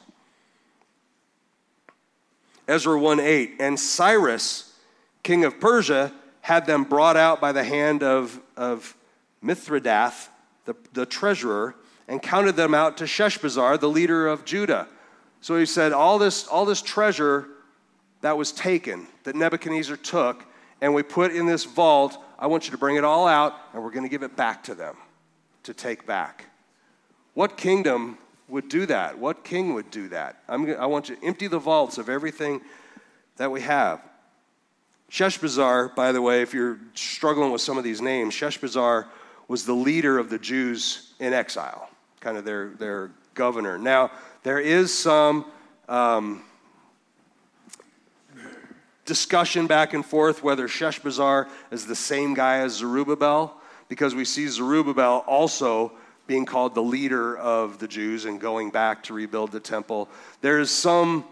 [2.66, 3.54] Ezra 1 8.
[3.60, 4.74] And Cyrus,
[5.22, 8.94] king of Persia, had them brought out by the hand of, of
[9.42, 10.28] Mithredath,
[10.64, 11.74] the, the treasurer,
[12.06, 14.88] and counted them out to Sheshbazzar, the leader of Judah.
[15.44, 17.46] So he said, All this, all this treasure
[18.22, 20.42] that was taken, that Nebuchadnezzar took,
[20.80, 23.82] and we put in this vault, I want you to bring it all out, and
[23.82, 24.96] we're going to give it back to them
[25.64, 26.46] to take back.
[27.34, 28.16] What kingdom
[28.48, 29.18] would do that?
[29.18, 30.42] What king would do that?
[30.48, 32.62] I'm, I want you to empty the vaults of everything
[33.36, 34.00] that we have.
[35.10, 39.08] Sheshbazzar, by the way, if you're struggling with some of these names, Sheshbazzar
[39.48, 43.76] was the leader of the Jews in exile, kind of their, their governor.
[43.76, 44.10] Now,
[44.44, 45.46] there is some
[45.88, 46.42] um,
[49.06, 53.56] discussion back and forth whether Sheshbazzar is the same guy as Zerubbabel,
[53.88, 55.92] because we see Zerubbabel also
[56.26, 60.10] being called the leader of the Jews and going back to rebuild the temple.
[60.42, 61.24] There's some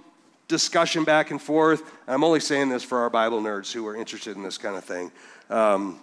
[0.48, 1.82] discussion back and forth.
[2.08, 4.84] I'm only saying this for our Bible nerds who are interested in this kind of
[4.84, 5.12] thing.
[5.50, 5.98] Um,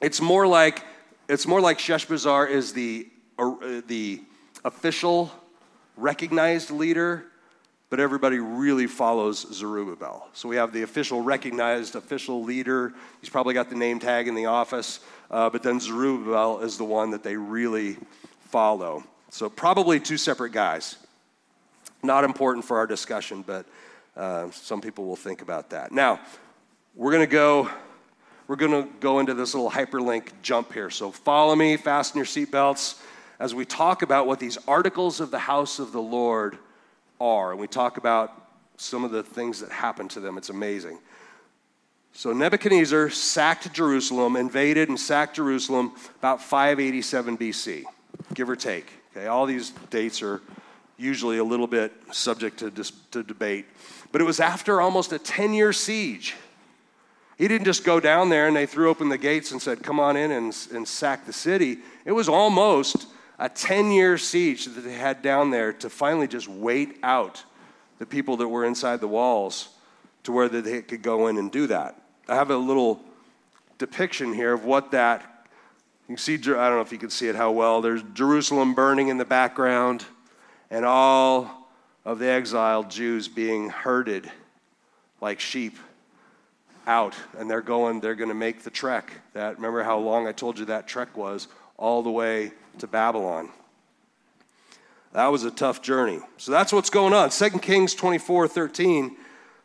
[0.00, 0.84] it's more like
[1.28, 4.22] it's more like Sheshbazzar is the uh, the
[4.64, 5.32] official
[5.98, 7.24] recognized leader,
[7.90, 10.28] but everybody really follows Zerubbabel.
[10.32, 12.92] So we have the official recognized official leader.
[13.20, 15.00] He's probably got the name tag in the office.
[15.30, 17.96] Uh, but then Zerubbabel is the one that they really
[18.48, 19.04] follow.
[19.30, 20.96] So, probably two separate guys.
[22.02, 23.66] Not important for our discussion, but
[24.16, 25.92] uh, some people will think about that.
[25.92, 26.20] Now,
[26.94, 27.70] we're going to go
[28.46, 30.88] we're going to go into this little hyperlink jump here.
[30.88, 32.98] So follow me, fasten your seatbelts
[33.38, 36.58] as we talk about what these articles of the house of the Lord
[37.20, 37.52] are.
[37.52, 38.32] And we talk about
[38.76, 40.38] some of the things that happened to them.
[40.38, 40.98] It's amazing.
[42.12, 47.84] So Nebuchadnezzar sacked Jerusalem, invaded and sacked Jerusalem about 587 BC,
[48.34, 48.90] give or take.
[49.12, 50.40] Okay, all these dates are
[50.96, 53.66] usually a little bit subject to, dis- to debate.
[54.10, 56.34] But it was after almost a 10 year siege
[57.38, 60.00] he didn't just go down there and they threw open the gates and said, Come
[60.00, 61.78] on in and, and sack the city.
[62.04, 63.06] It was almost
[63.38, 67.44] a 10 year siege that they had down there to finally just wait out
[67.98, 69.68] the people that were inside the walls
[70.24, 72.00] to where they could go in and do that.
[72.28, 73.00] I have a little
[73.78, 75.46] depiction here of what that
[76.08, 77.82] you can see I don't know if you can see it how well.
[77.82, 80.04] There's Jerusalem burning in the background
[80.70, 81.68] and all
[82.04, 84.30] of the exiled Jews being herded
[85.20, 85.76] like sheep
[86.86, 90.32] out and they're going they're going to make the trek that remember how long i
[90.32, 91.46] told you that trek was
[91.78, 93.48] all the way to babylon.
[95.12, 96.20] That was a tough journey.
[96.36, 97.30] So that's what's going on.
[97.30, 99.16] 2 kings 24 13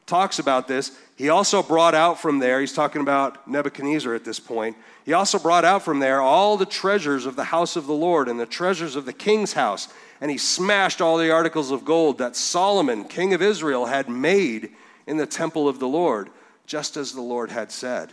[0.05, 0.97] talks about this.
[1.17, 4.77] He also brought out from there he's talking about nebuchadnezzar at this point.
[5.05, 8.29] He also brought out from there all the treasures of the house of the lord
[8.29, 9.89] and the treasures of the king's house.
[10.21, 14.71] And he smashed all the articles of gold that solomon king of israel had made
[15.05, 16.29] in the temple of the lord
[16.65, 18.11] just as the Lord had said.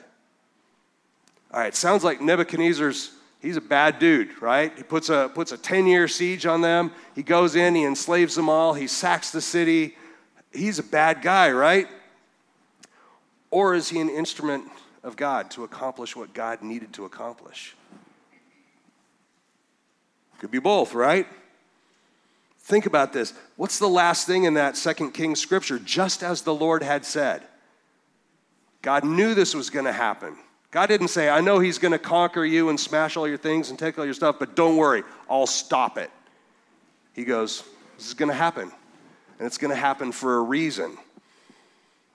[1.52, 4.72] All right, sounds like Nebuchadnezzar's, he's a bad dude, right?
[4.76, 6.92] He puts a, puts a 10 year siege on them.
[7.14, 9.96] He goes in, he enslaves them all, he sacks the city.
[10.52, 11.88] He's a bad guy, right?
[13.50, 14.64] Or is he an instrument
[15.02, 17.74] of God to accomplish what God needed to accomplish?
[20.38, 21.26] Could be both, right?
[22.60, 23.34] Think about this.
[23.56, 25.78] What's the last thing in that second king scripture?
[25.78, 27.42] Just as the Lord had said.
[28.82, 30.36] God knew this was going to happen.
[30.70, 33.70] God didn't say, I know He's going to conquer you and smash all your things
[33.70, 36.10] and take all your stuff, but don't worry, I'll stop it.
[37.12, 37.64] He goes,
[37.96, 38.70] This is going to happen,
[39.38, 40.96] and it's going to happen for a reason.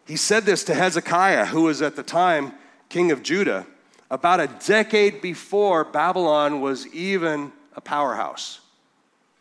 [0.07, 2.53] He said this to Hezekiah, who was at the time
[2.89, 3.65] king of Judah,
[4.09, 8.61] about a decade before Babylon was even a powerhouse.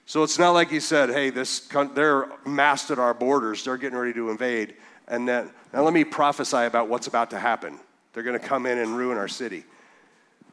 [0.07, 3.98] So it's not like he said, hey, this, they're massed at our borders, they're getting
[3.98, 4.74] ready to invade.
[5.07, 7.79] And then, now let me prophesy about what's about to happen.
[8.14, 9.64] They're going to come in and ruin our city.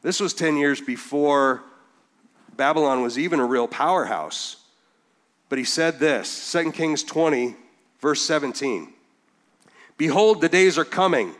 [0.02, 1.63] This was 10 years before
[2.58, 4.58] Babylon was even a real powerhouse.
[5.47, 7.56] But he said this 2 Kings 20,
[8.02, 8.91] verse 17
[9.97, 11.36] Behold, the days are coming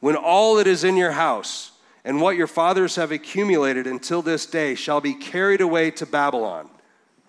[0.00, 1.72] when all that is in your house
[2.04, 6.70] and what your fathers have accumulated until this day shall be carried away to Babylon.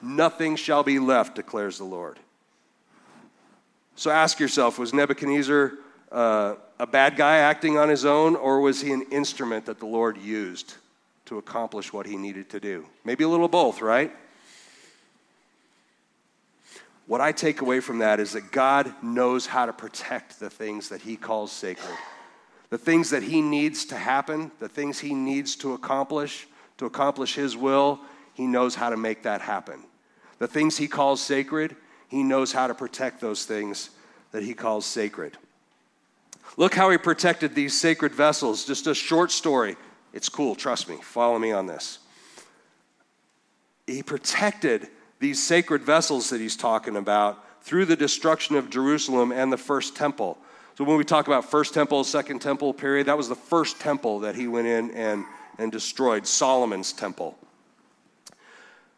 [0.01, 2.19] Nothing shall be left, declares the Lord.
[3.95, 5.73] So ask yourself was Nebuchadnezzar
[6.11, 9.85] uh, a bad guy acting on his own, or was he an instrument that the
[9.85, 10.75] Lord used
[11.25, 12.85] to accomplish what he needed to do?
[13.03, 14.11] Maybe a little both, right?
[17.07, 20.89] What I take away from that is that God knows how to protect the things
[20.89, 21.95] that he calls sacred.
[22.69, 27.35] The things that he needs to happen, the things he needs to accomplish, to accomplish
[27.35, 28.01] his will,
[28.33, 29.83] he knows how to make that happen.
[30.39, 31.75] The things he calls sacred,
[32.09, 33.89] he knows how to protect those things
[34.31, 35.37] that he calls sacred.
[36.55, 38.65] Look how he protected these sacred vessels.
[38.65, 39.75] Just a short story.
[40.13, 40.97] It's cool, trust me.
[41.01, 41.99] Follow me on this.
[43.85, 44.87] He protected
[45.19, 49.95] these sacred vessels that he's talking about through the destruction of Jerusalem and the first
[49.95, 50.37] temple.
[50.77, 54.19] So when we talk about first temple, second temple period, that was the first temple
[54.19, 55.25] that he went in and,
[55.57, 57.37] and destroyed, Solomon's temple.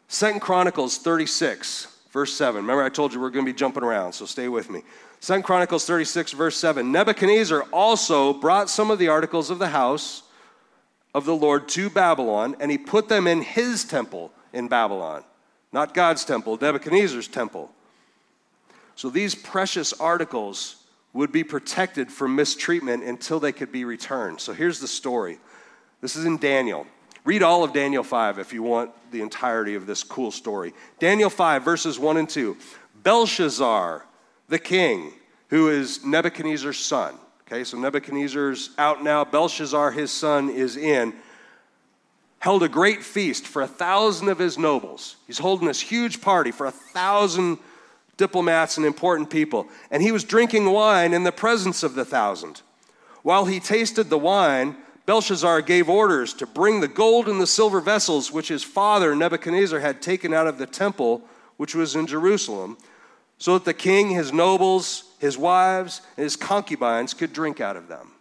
[0.08, 2.60] Second Chronicles 36 verse 7.
[2.60, 4.82] Remember, I told you we're going to be jumping around, so stay with me.
[5.20, 6.90] Second Chronicles 36, verse 7.
[6.90, 10.22] Nebuchadnezzar also brought some of the articles of the house
[11.14, 15.22] of the Lord to Babylon, and he put them in his temple in Babylon.
[15.72, 17.70] Not God's temple, Nebuchadnezzar's temple.
[18.96, 20.76] So these precious articles
[21.12, 24.40] would be protected from mistreatment until they could be returned.
[24.40, 25.38] So here's the story.
[26.00, 26.86] This is in Daniel.
[27.24, 30.72] Read all of Daniel 5 if you want the entirety of this cool story.
[30.98, 32.56] Daniel 5, verses 1 and 2.
[33.02, 34.06] Belshazzar,
[34.50, 35.12] the king,
[35.48, 37.14] who is Nebuchadnezzar's son.
[37.46, 39.24] Okay, so Nebuchadnezzar's out now.
[39.24, 41.14] Belshazzar, his son, is in.
[42.40, 45.16] Held a great feast for a thousand of his nobles.
[45.26, 47.58] He's holding this huge party for a thousand
[48.16, 49.68] diplomats and important people.
[49.90, 52.62] And he was drinking wine in the presence of the thousand.
[53.22, 54.76] While he tasted the wine,
[55.06, 59.80] Belshazzar gave orders to bring the gold and the silver vessels which his father Nebuchadnezzar
[59.80, 61.22] had taken out of the temple
[61.56, 62.78] which was in Jerusalem,
[63.40, 67.88] so that the king, his nobles, his wives, and his concubines could drink out of
[67.88, 68.12] them.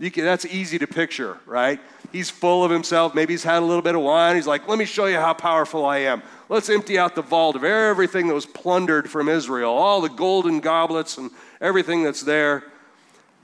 [0.00, 1.80] Can, that's easy to picture, right?
[2.12, 3.14] He's full of himself.
[3.14, 4.34] Maybe he's had a little bit of wine.
[4.34, 6.22] He's like, let me show you how powerful I am.
[6.48, 10.58] Let's empty out the vault of everything that was plundered from Israel, all the golden
[10.58, 12.64] goblets and everything that's there.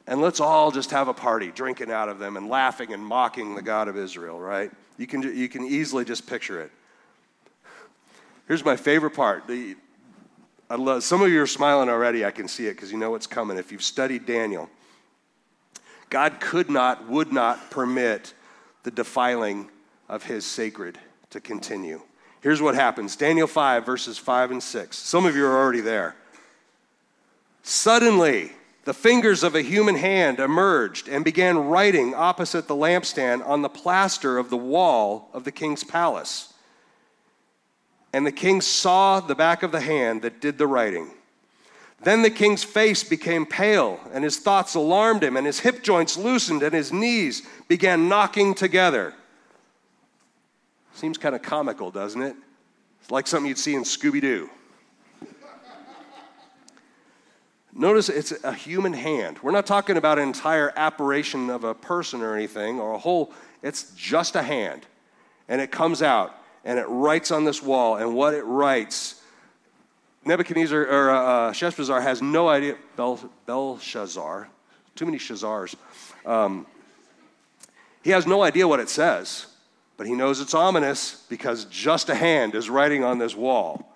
[0.08, 3.54] And let's all just have a party, drinking out of them and laughing and mocking
[3.54, 4.70] the God of Israel, right?
[4.98, 6.72] You can, you can easily just picture it.
[8.48, 9.46] Here's my favorite part.
[9.46, 9.76] The,
[10.72, 12.24] I love, some of you are smiling already.
[12.24, 13.58] I can see it because you know what's coming.
[13.58, 14.70] If you've studied Daniel,
[16.08, 18.32] God could not, would not permit
[18.82, 19.68] the defiling
[20.08, 20.98] of his sacred
[21.28, 22.00] to continue.
[22.40, 24.96] Here's what happens Daniel 5, verses 5 and 6.
[24.96, 26.16] Some of you are already there.
[27.62, 28.52] Suddenly,
[28.84, 33.68] the fingers of a human hand emerged and began writing opposite the lampstand on the
[33.68, 36.51] plaster of the wall of the king's palace.
[38.12, 41.10] And the king saw the back of the hand that did the writing.
[42.02, 46.16] Then the king's face became pale, and his thoughts alarmed him, and his hip joints
[46.16, 49.14] loosened, and his knees began knocking together.
[50.94, 52.36] Seems kind of comical, doesn't it?
[53.00, 54.50] It's like something you'd see in Scooby Doo.
[57.72, 59.38] Notice it's a human hand.
[59.42, 63.32] We're not talking about an entire apparition of a person or anything, or a whole,
[63.62, 64.86] it's just a hand.
[65.48, 69.22] And it comes out, and it writes on this wall, and what it writes
[70.24, 72.76] Nebuchadnezzar or uh, uh, Sheshbazzar has no idea.
[72.96, 74.48] Bel, Belshazzar,
[74.94, 75.74] too many Shazars.
[76.24, 76.66] Um,
[78.02, 79.46] he has no idea what it says,
[79.96, 83.88] but he knows it's ominous because just a hand is writing on this wall.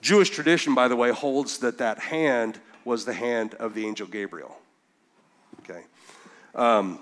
[0.00, 4.06] Jewish tradition, by the way, holds that that hand was the hand of the angel
[4.06, 4.56] Gabriel.
[5.60, 5.82] Okay.
[6.54, 7.00] Um,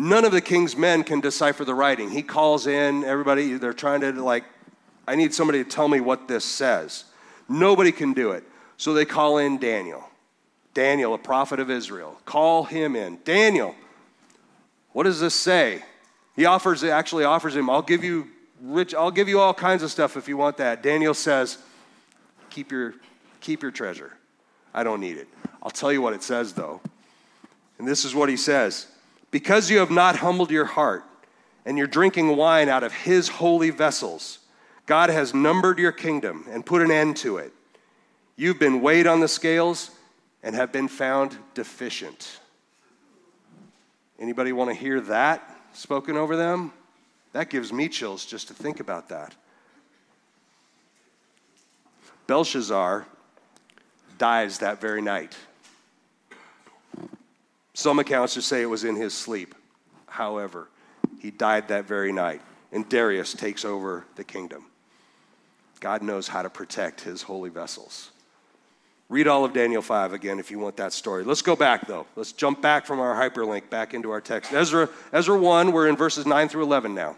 [0.00, 2.10] none of the king's men can decipher the writing.
[2.10, 4.44] He calls in everybody, they're trying to like
[5.06, 7.04] I need somebody to tell me what this says.
[7.48, 8.44] Nobody can do it.
[8.76, 10.04] So they call in Daniel.
[10.72, 12.18] Daniel, a prophet of Israel.
[12.24, 13.18] Call him in.
[13.24, 13.74] Daniel,
[14.92, 15.82] what does this say?
[16.36, 18.28] He offers actually offers him, I'll give you
[18.62, 20.82] rich, I'll give you all kinds of stuff if you want that.
[20.82, 21.58] Daniel says,
[22.48, 22.94] keep your
[23.40, 24.12] keep your treasure.
[24.72, 25.28] I don't need it.
[25.62, 26.80] I'll tell you what it says though.
[27.78, 28.86] And this is what he says.
[29.30, 31.04] Because you have not humbled your heart
[31.64, 34.40] and you're drinking wine out of his holy vessels,
[34.86, 37.52] God has numbered your kingdom and put an end to it.
[38.36, 39.90] You've been weighed on the scales
[40.42, 42.40] and have been found deficient.
[44.18, 46.72] Anybody want to hear that spoken over them?
[47.32, 49.34] That gives me chills just to think about that.
[52.26, 53.06] Belshazzar
[54.18, 55.36] dies that very night.
[57.74, 59.54] Some accounts just say it was in his sleep.
[60.06, 60.68] However,
[61.20, 62.40] he died that very night,
[62.72, 64.66] and Darius takes over the kingdom.
[65.80, 68.10] God knows how to protect his holy vessels.
[69.08, 71.24] Read all of Daniel 5 again if you want that story.
[71.24, 72.06] Let's go back though.
[72.14, 74.52] Let's jump back from our hyperlink back into our text.
[74.52, 77.16] Ezra, Ezra 1, we're in verses 9 through 11 now.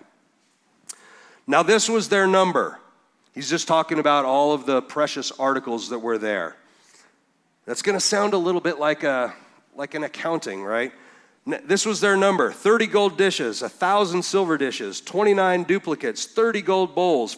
[1.47, 2.79] Now, this was their number.
[3.35, 6.57] He's just talking about all of the precious articles that were there.
[7.67, 9.35] That's going to sound a little bit like, a,
[9.75, 10.93] like an accounting, right?
[11.65, 17.37] This was their number 30 gold dishes, 1,000 silver dishes, 29 duplicates, 30 gold bowls,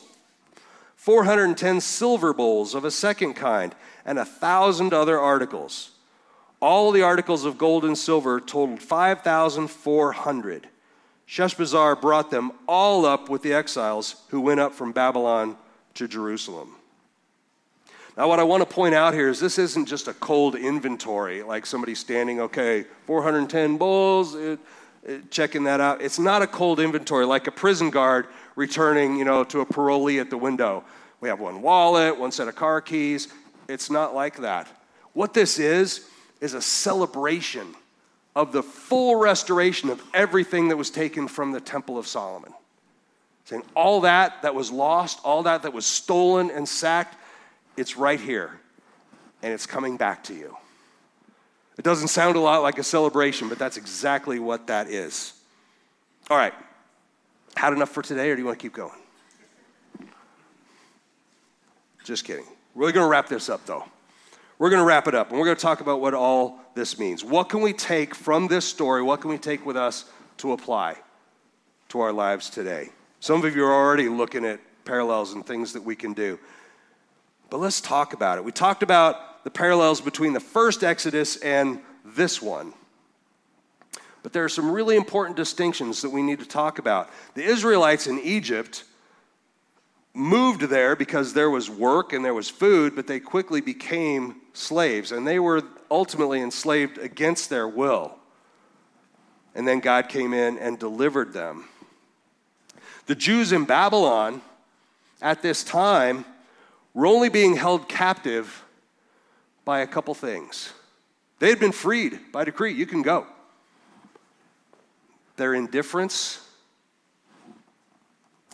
[0.97, 3.75] 410 silver bowls of a second kind,
[4.05, 5.93] and a thousand other articles.
[6.61, 10.69] All the articles of gold and silver totaled 5,400.
[11.27, 15.57] Sheshbazzar brought them all up with the exiles who went up from Babylon
[15.95, 16.77] to Jerusalem.
[18.17, 21.43] Now, what I want to point out here is this isn't just a cold inventory,
[21.43, 26.01] like somebody standing, okay, 410 bowls, it, uh, it, uh, checking that out.
[26.01, 30.21] It's not a cold inventory like a prison guard returning, you know, to a parolee
[30.21, 30.85] at the window.
[31.21, 33.29] We have one wallet, one set of car keys.
[33.69, 34.69] It's not like that.
[35.13, 36.07] What this is,
[36.41, 37.75] is a celebration
[38.37, 42.53] of the full restoration of everything that was taken from the Temple of Solomon.
[43.47, 47.17] Saying all that that was lost, all that that was stolen and sacked,
[47.77, 48.61] it's right here,
[49.43, 50.57] and it's coming back to you.
[51.77, 55.33] It doesn't sound a lot like a celebration, but that's exactly what that is.
[56.31, 56.55] All right,
[57.57, 59.01] had enough for today, or do you want to keep going?
[62.05, 62.45] Just kidding.
[62.75, 63.85] We're going to wrap this up, though.
[64.59, 66.99] We're going to wrap it up, and we're going to talk about what all this
[66.99, 67.25] means.
[67.25, 69.03] What can we take from this story?
[69.03, 70.05] What can we take with us
[70.39, 70.97] to apply
[71.89, 72.91] to our lives today?
[73.21, 76.39] Some of you are already looking at parallels and things that we can do.
[77.55, 78.45] But let's talk about it.
[78.45, 82.73] We talked about the parallels between the first Exodus and this one.
[84.25, 87.11] But there are some really important distinctions that we need to talk about.
[87.35, 88.83] The Israelites in Egypt
[90.15, 95.13] moved there because there was work and there was food, but they quickly became slaves,
[95.13, 98.19] and they were ultimately enslaved against their will.
[99.55, 101.69] and then God came in and delivered them.
[103.07, 104.43] The Jews in Babylon
[105.23, 106.25] at this time
[106.95, 108.65] were only being held captive
[109.65, 110.73] by a couple things.
[111.41, 112.73] They had been freed by decree.
[112.73, 113.27] You can go.
[115.37, 116.41] Their indifference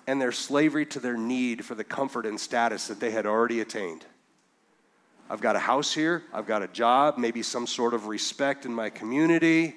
[0.07, 3.61] and their slavery to their need for the comfort and status that they had already
[3.61, 4.05] attained.
[5.29, 8.75] I've got a house here, I've got a job, maybe some sort of respect in
[8.75, 9.77] my community,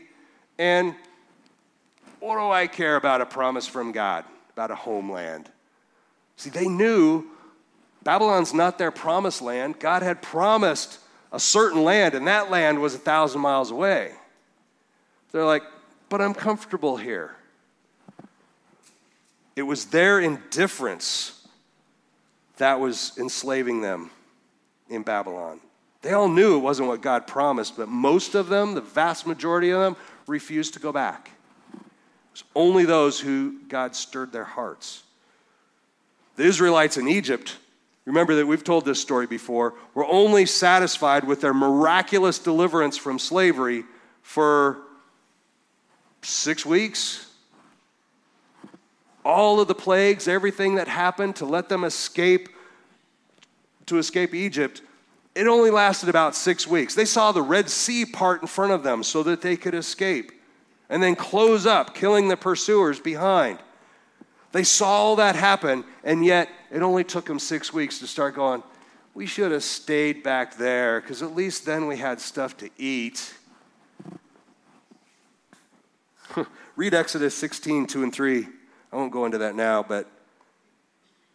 [0.58, 0.96] and
[2.20, 5.52] what do I care about a promise from God, about a homeland?
[6.38, 7.26] See, they knew
[8.04, 9.80] Babylon's not their promised land.
[9.80, 11.00] God had promised
[11.32, 14.12] a certain land, and that land was a thousand miles away.
[15.32, 15.64] They're like,
[16.10, 17.36] but I'm comfortable here.
[19.56, 21.48] It was their indifference
[22.58, 24.12] that was enslaving them
[24.90, 25.60] in Babylon.
[26.02, 29.70] They all knew it wasn't what God promised, but most of them, the vast majority
[29.70, 29.96] of them,
[30.28, 31.32] refused to go back.
[31.74, 31.82] It
[32.32, 35.04] was only those who God stirred their hearts.
[36.36, 37.58] The Israelites in Egypt
[38.06, 39.76] Remember that we've told this story before.
[39.94, 43.86] Were only satisfied with their miraculous deliverance from slavery
[44.22, 44.80] for
[46.22, 47.30] six weeks.
[49.24, 52.50] All of the plagues, everything that happened to let them escape,
[53.86, 54.82] to escape Egypt,
[55.34, 56.94] it only lasted about six weeks.
[56.94, 60.32] They saw the Red Sea part in front of them so that they could escape
[60.90, 63.60] and then close up, killing the pursuers behind.
[64.54, 68.36] They saw all that happen, and yet it only took them six weeks to start
[68.36, 68.64] going,
[69.16, 73.34] we should have stayed back there because at least then we had stuff to eat.
[76.76, 78.48] Read Exodus 16, 2 and 3.
[78.92, 80.08] I won't go into that now, but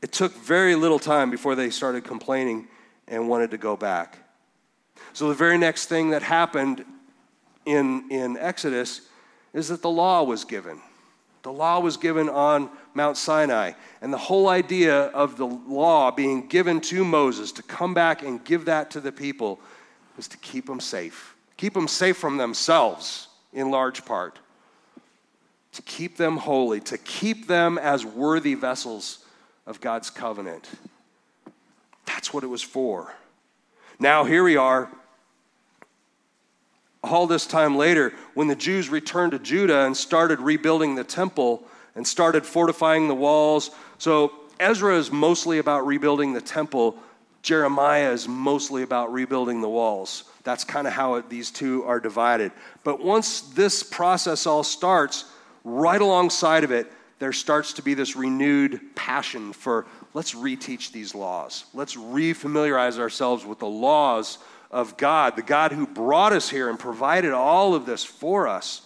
[0.00, 2.68] it took very little time before they started complaining
[3.08, 4.18] and wanted to go back.
[5.12, 6.84] So the very next thing that happened
[7.66, 9.00] in, in Exodus
[9.52, 10.80] is that the law was given.
[11.42, 13.72] The law was given on Mount Sinai.
[14.02, 18.44] And the whole idea of the law being given to Moses to come back and
[18.44, 19.60] give that to the people
[20.16, 21.34] was to keep them safe.
[21.56, 24.38] Keep them safe from themselves, in large part.
[25.72, 29.24] To keep them holy, to keep them as worthy vessels
[29.66, 30.68] of God's covenant.
[32.04, 33.12] That's what it was for.
[34.00, 34.90] Now, here we are
[37.02, 41.62] all this time later, when the Jews returned to Judah and started rebuilding the temple
[41.94, 43.70] and started fortifying the walls.
[43.98, 46.96] So Ezra is mostly about rebuilding the temple,
[47.42, 50.24] Jeremiah is mostly about rebuilding the walls.
[50.42, 52.52] That's kind of how it, these two are divided.
[52.84, 55.24] But once this process all starts,
[55.64, 61.14] right alongside of it, there starts to be this renewed passion for let's reteach these
[61.14, 61.64] laws.
[61.74, 64.38] Let's refamiliarize ourselves with the laws
[64.70, 68.82] of God, the God who brought us here and provided all of this for us.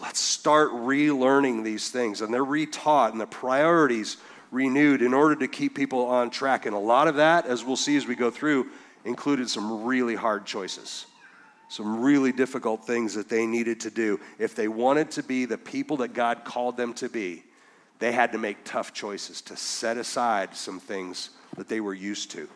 [0.00, 2.20] Let's start relearning these things.
[2.20, 4.16] And they're retaught and the priorities
[4.50, 6.66] renewed in order to keep people on track.
[6.66, 8.68] And a lot of that, as we'll see as we go through,
[9.04, 11.06] included some really hard choices,
[11.68, 14.18] some really difficult things that they needed to do.
[14.38, 17.44] If they wanted to be the people that God called them to be,
[17.98, 22.30] they had to make tough choices to set aside some things that they were used
[22.32, 22.48] to.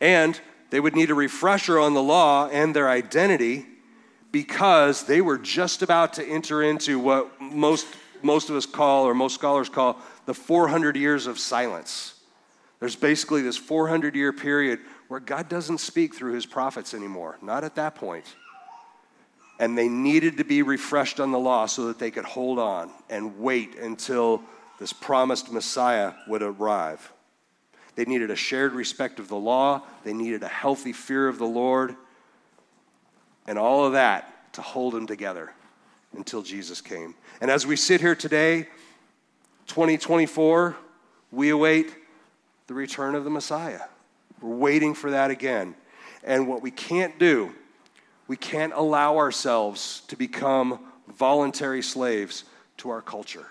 [0.00, 3.66] And they would need a refresher on the law and their identity
[4.32, 7.86] because they were just about to enter into what most,
[8.22, 12.14] most of us call, or most scholars call, the 400 years of silence.
[12.80, 17.64] There's basically this 400 year period where God doesn't speak through his prophets anymore, not
[17.64, 18.26] at that point.
[19.58, 22.90] And they needed to be refreshed on the law so that they could hold on
[23.08, 24.42] and wait until
[24.78, 27.10] this promised Messiah would arrive.
[27.96, 29.82] They needed a shared respect of the law.
[30.04, 31.96] They needed a healthy fear of the Lord.
[33.46, 35.52] And all of that to hold them together
[36.16, 37.14] until Jesus came.
[37.40, 38.68] And as we sit here today,
[39.66, 40.76] 2024,
[41.32, 41.94] we await
[42.66, 43.82] the return of the Messiah.
[44.40, 45.74] We're waiting for that again.
[46.22, 47.54] And what we can't do,
[48.28, 52.44] we can't allow ourselves to become voluntary slaves
[52.78, 53.46] to our culture.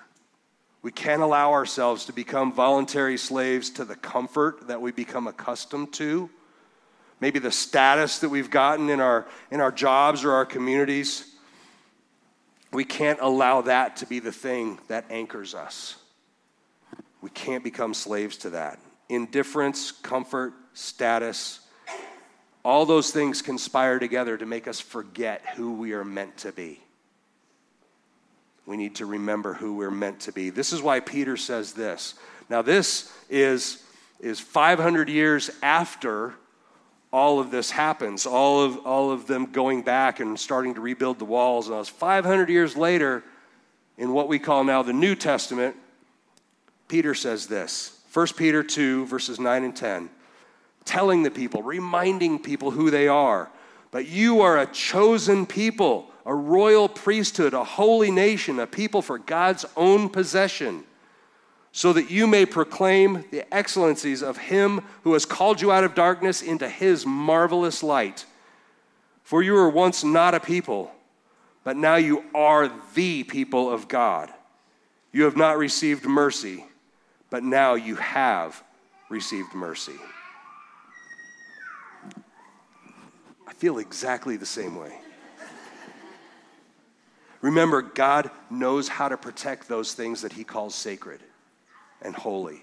[0.86, 5.94] We can't allow ourselves to become voluntary slaves to the comfort that we become accustomed
[5.94, 6.30] to,
[7.20, 11.26] maybe the status that we've gotten in our, in our jobs or our communities.
[12.72, 15.96] We can't allow that to be the thing that anchors us.
[17.20, 18.78] We can't become slaves to that.
[19.10, 21.62] Indifference, comfort, status,
[22.64, 26.85] all those things conspire together to make us forget who we are meant to be
[28.66, 30.50] we need to remember who we're meant to be.
[30.50, 32.16] This is why Peter says this.
[32.50, 33.84] Now, this is,
[34.20, 36.34] is 500 years after
[37.12, 41.20] all of this happens, all of, all of them going back and starting to rebuild
[41.20, 41.68] the walls.
[41.68, 43.24] And it was 500 years later,
[43.98, 45.76] in what we call now the New Testament,
[46.88, 50.10] Peter says this 1 Peter 2, verses 9 and 10,
[50.84, 53.50] telling the people, reminding people who they are.
[53.92, 59.18] But you are a chosen people, a royal priesthood, a holy nation, a people for
[59.18, 60.84] God's own possession
[61.76, 65.94] so that you may proclaim the excellencies of him who has called you out of
[65.94, 68.26] darkness into his marvelous light.
[69.24, 70.90] For you were once not a people,
[71.66, 74.34] but now you are the people of God.
[75.12, 76.64] You have not received mercy,
[77.30, 78.64] but now you have
[79.10, 80.00] received mercy.
[83.45, 84.94] I feel exactly the same way.
[87.42, 91.20] Remember, God knows how to protect those things that He calls sacred
[92.02, 92.62] and holy.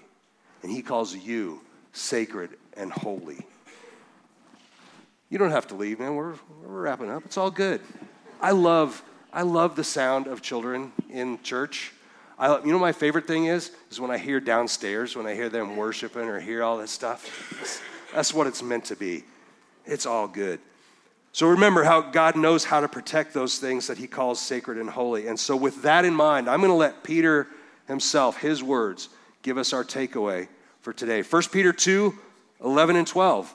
[0.61, 1.61] And He calls you
[1.93, 3.45] sacred and holy.
[5.29, 6.15] You don't have to leave, man.
[6.15, 7.23] We're, we're wrapping up.
[7.25, 7.81] It's all good.
[8.41, 11.93] I love, I love the sound of children in church.
[12.37, 13.71] I, you know my favorite thing is?
[13.89, 17.55] Is when I hear downstairs, when I hear them worshiping or hear all that stuff.
[17.57, 17.81] That's,
[18.13, 19.23] that's what it's meant to be.
[19.85, 20.59] It's all good.
[21.33, 24.87] So remember how God knows how to protect those things that he calls sacred and
[24.87, 25.27] holy.
[25.27, 27.47] And so with that in mind, I'm going to let Peter
[27.87, 29.09] himself, his words,
[29.41, 30.47] give us our takeaway
[30.81, 31.23] for today.
[31.23, 32.13] 1 Peter 2
[32.63, 33.53] 11 and 12.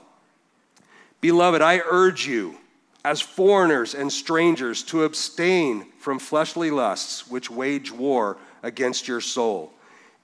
[1.21, 2.57] Beloved, I urge you,
[3.05, 9.73] as foreigners and strangers, to abstain from fleshly lusts which wage war against your soul.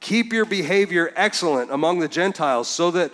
[0.01, 3.11] Keep your behavior excellent among the Gentiles, so that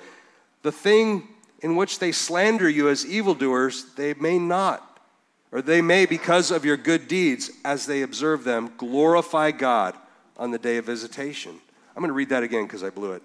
[0.62, 1.28] the thing
[1.60, 4.98] in which they slander you as evildoers, they may not,
[5.52, 9.94] or they may, because of your good deeds, as they observe them, glorify God
[10.36, 11.58] on the day of visitation.
[11.94, 13.22] I'm going to read that again because I blew it.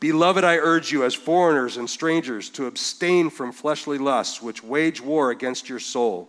[0.00, 5.00] Beloved, I urge you, as foreigners and strangers, to abstain from fleshly lusts which wage
[5.00, 6.28] war against your soul.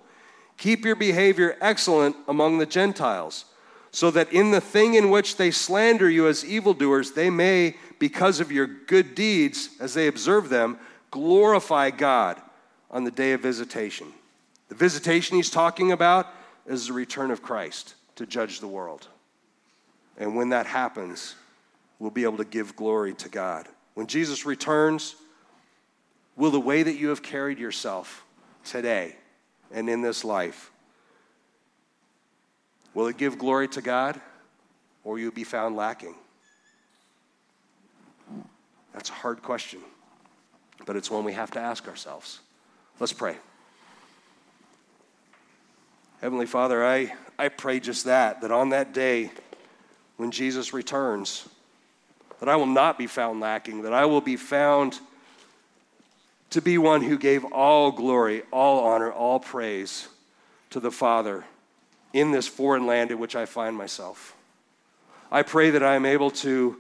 [0.58, 3.46] Keep your behavior excellent among the Gentiles,
[3.92, 8.40] so that in the thing in which they slander you as evildoers, they may, because
[8.40, 10.80] of your good deeds, as they observe them,
[11.16, 12.42] glorify God
[12.92, 14.08] on the day of visitation.
[14.68, 16.28] The visitation he's talking about
[16.68, 19.08] is the return of Christ to judge the world.
[20.18, 21.36] And when that happens,
[22.00, 23.70] we'll be able to give glory to God.
[23.94, 25.16] When Jesus returns,
[26.36, 28.26] will the way that you have carried yourself
[28.66, 29.16] today
[29.72, 30.70] and in this life,
[32.94, 34.20] will it give glory to God
[35.06, 36.16] or will you be found lacking?
[38.94, 39.80] That's a hard question,
[40.86, 42.40] but it's one we have to ask ourselves.
[43.00, 43.38] Let's pray.
[46.22, 49.32] Heavenly Father, I, I pray just that, that on that day
[50.18, 51.48] when Jesus returns,
[52.40, 55.00] that I will not be found lacking, that I will be found
[56.52, 60.08] to be one who gave all glory, all honor, all praise
[60.70, 61.44] to the Father
[62.14, 64.36] in this foreign land in which I find myself.
[65.32, 66.78] I pray that I am able to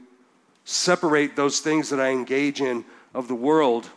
[0.64, 3.89] separate those things that I engage in of the world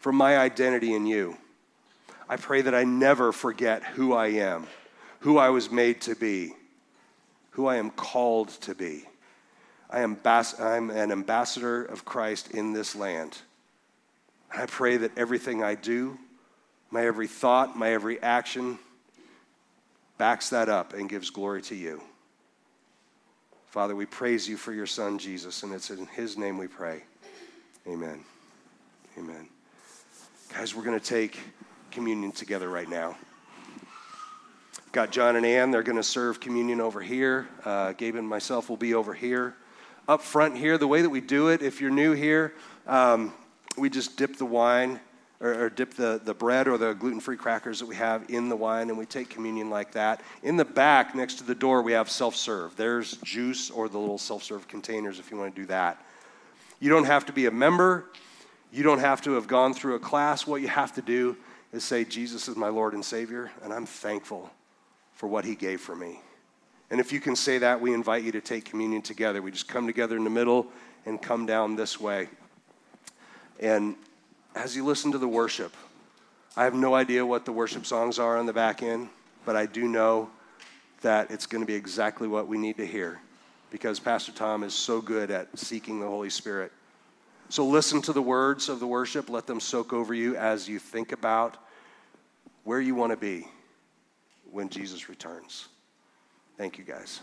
[0.00, 1.36] from my identity in you.
[2.28, 4.66] I pray that I never forget who I am,
[5.20, 6.54] who I was made to be,
[7.50, 9.04] who I am called to be.
[9.88, 13.38] I am I'm an ambassador of Christ in this land.
[14.56, 16.18] I pray that everything I do,
[16.90, 18.78] my every thought, my every action,
[20.18, 22.00] backs that up and gives glory to you.
[23.66, 27.02] Father, we praise you for your son, Jesus, and it's in his name we pray.
[27.86, 28.24] Amen.
[29.18, 29.48] Amen.
[30.52, 31.38] Guys, we're going to take
[31.90, 33.16] communion together right now.
[34.92, 35.70] Got John and Ann.
[35.70, 37.48] They're going to serve communion over here.
[37.64, 39.54] Uh, Gabe and myself will be over here
[40.10, 42.52] up front here, the way that we do it, if you're new here,
[42.88, 43.32] um,
[43.78, 44.98] we just dip the wine
[45.38, 48.48] or, or dip the, the bread or the gluten free crackers that we have in
[48.48, 50.20] the wine and we take communion like that.
[50.42, 52.74] In the back, next to the door, we have self serve.
[52.74, 56.04] There's juice or the little self serve containers if you want to do that.
[56.80, 58.06] You don't have to be a member,
[58.72, 60.46] you don't have to have gone through a class.
[60.46, 61.36] What you have to do
[61.72, 64.50] is say, Jesus is my Lord and Savior, and I'm thankful
[65.14, 66.20] for what He gave for me.
[66.90, 69.40] And if you can say that, we invite you to take communion together.
[69.40, 70.66] We just come together in the middle
[71.06, 72.28] and come down this way.
[73.60, 73.94] And
[74.54, 75.72] as you listen to the worship,
[76.56, 79.08] I have no idea what the worship songs are on the back end,
[79.44, 80.30] but I do know
[81.02, 83.20] that it's going to be exactly what we need to hear
[83.70, 86.72] because Pastor Tom is so good at seeking the Holy Spirit.
[87.50, 90.78] So listen to the words of the worship, let them soak over you as you
[90.78, 91.56] think about
[92.62, 93.48] where you want to be
[94.52, 95.66] when Jesus returns.
[96.56, 97.20] Thank you, guys.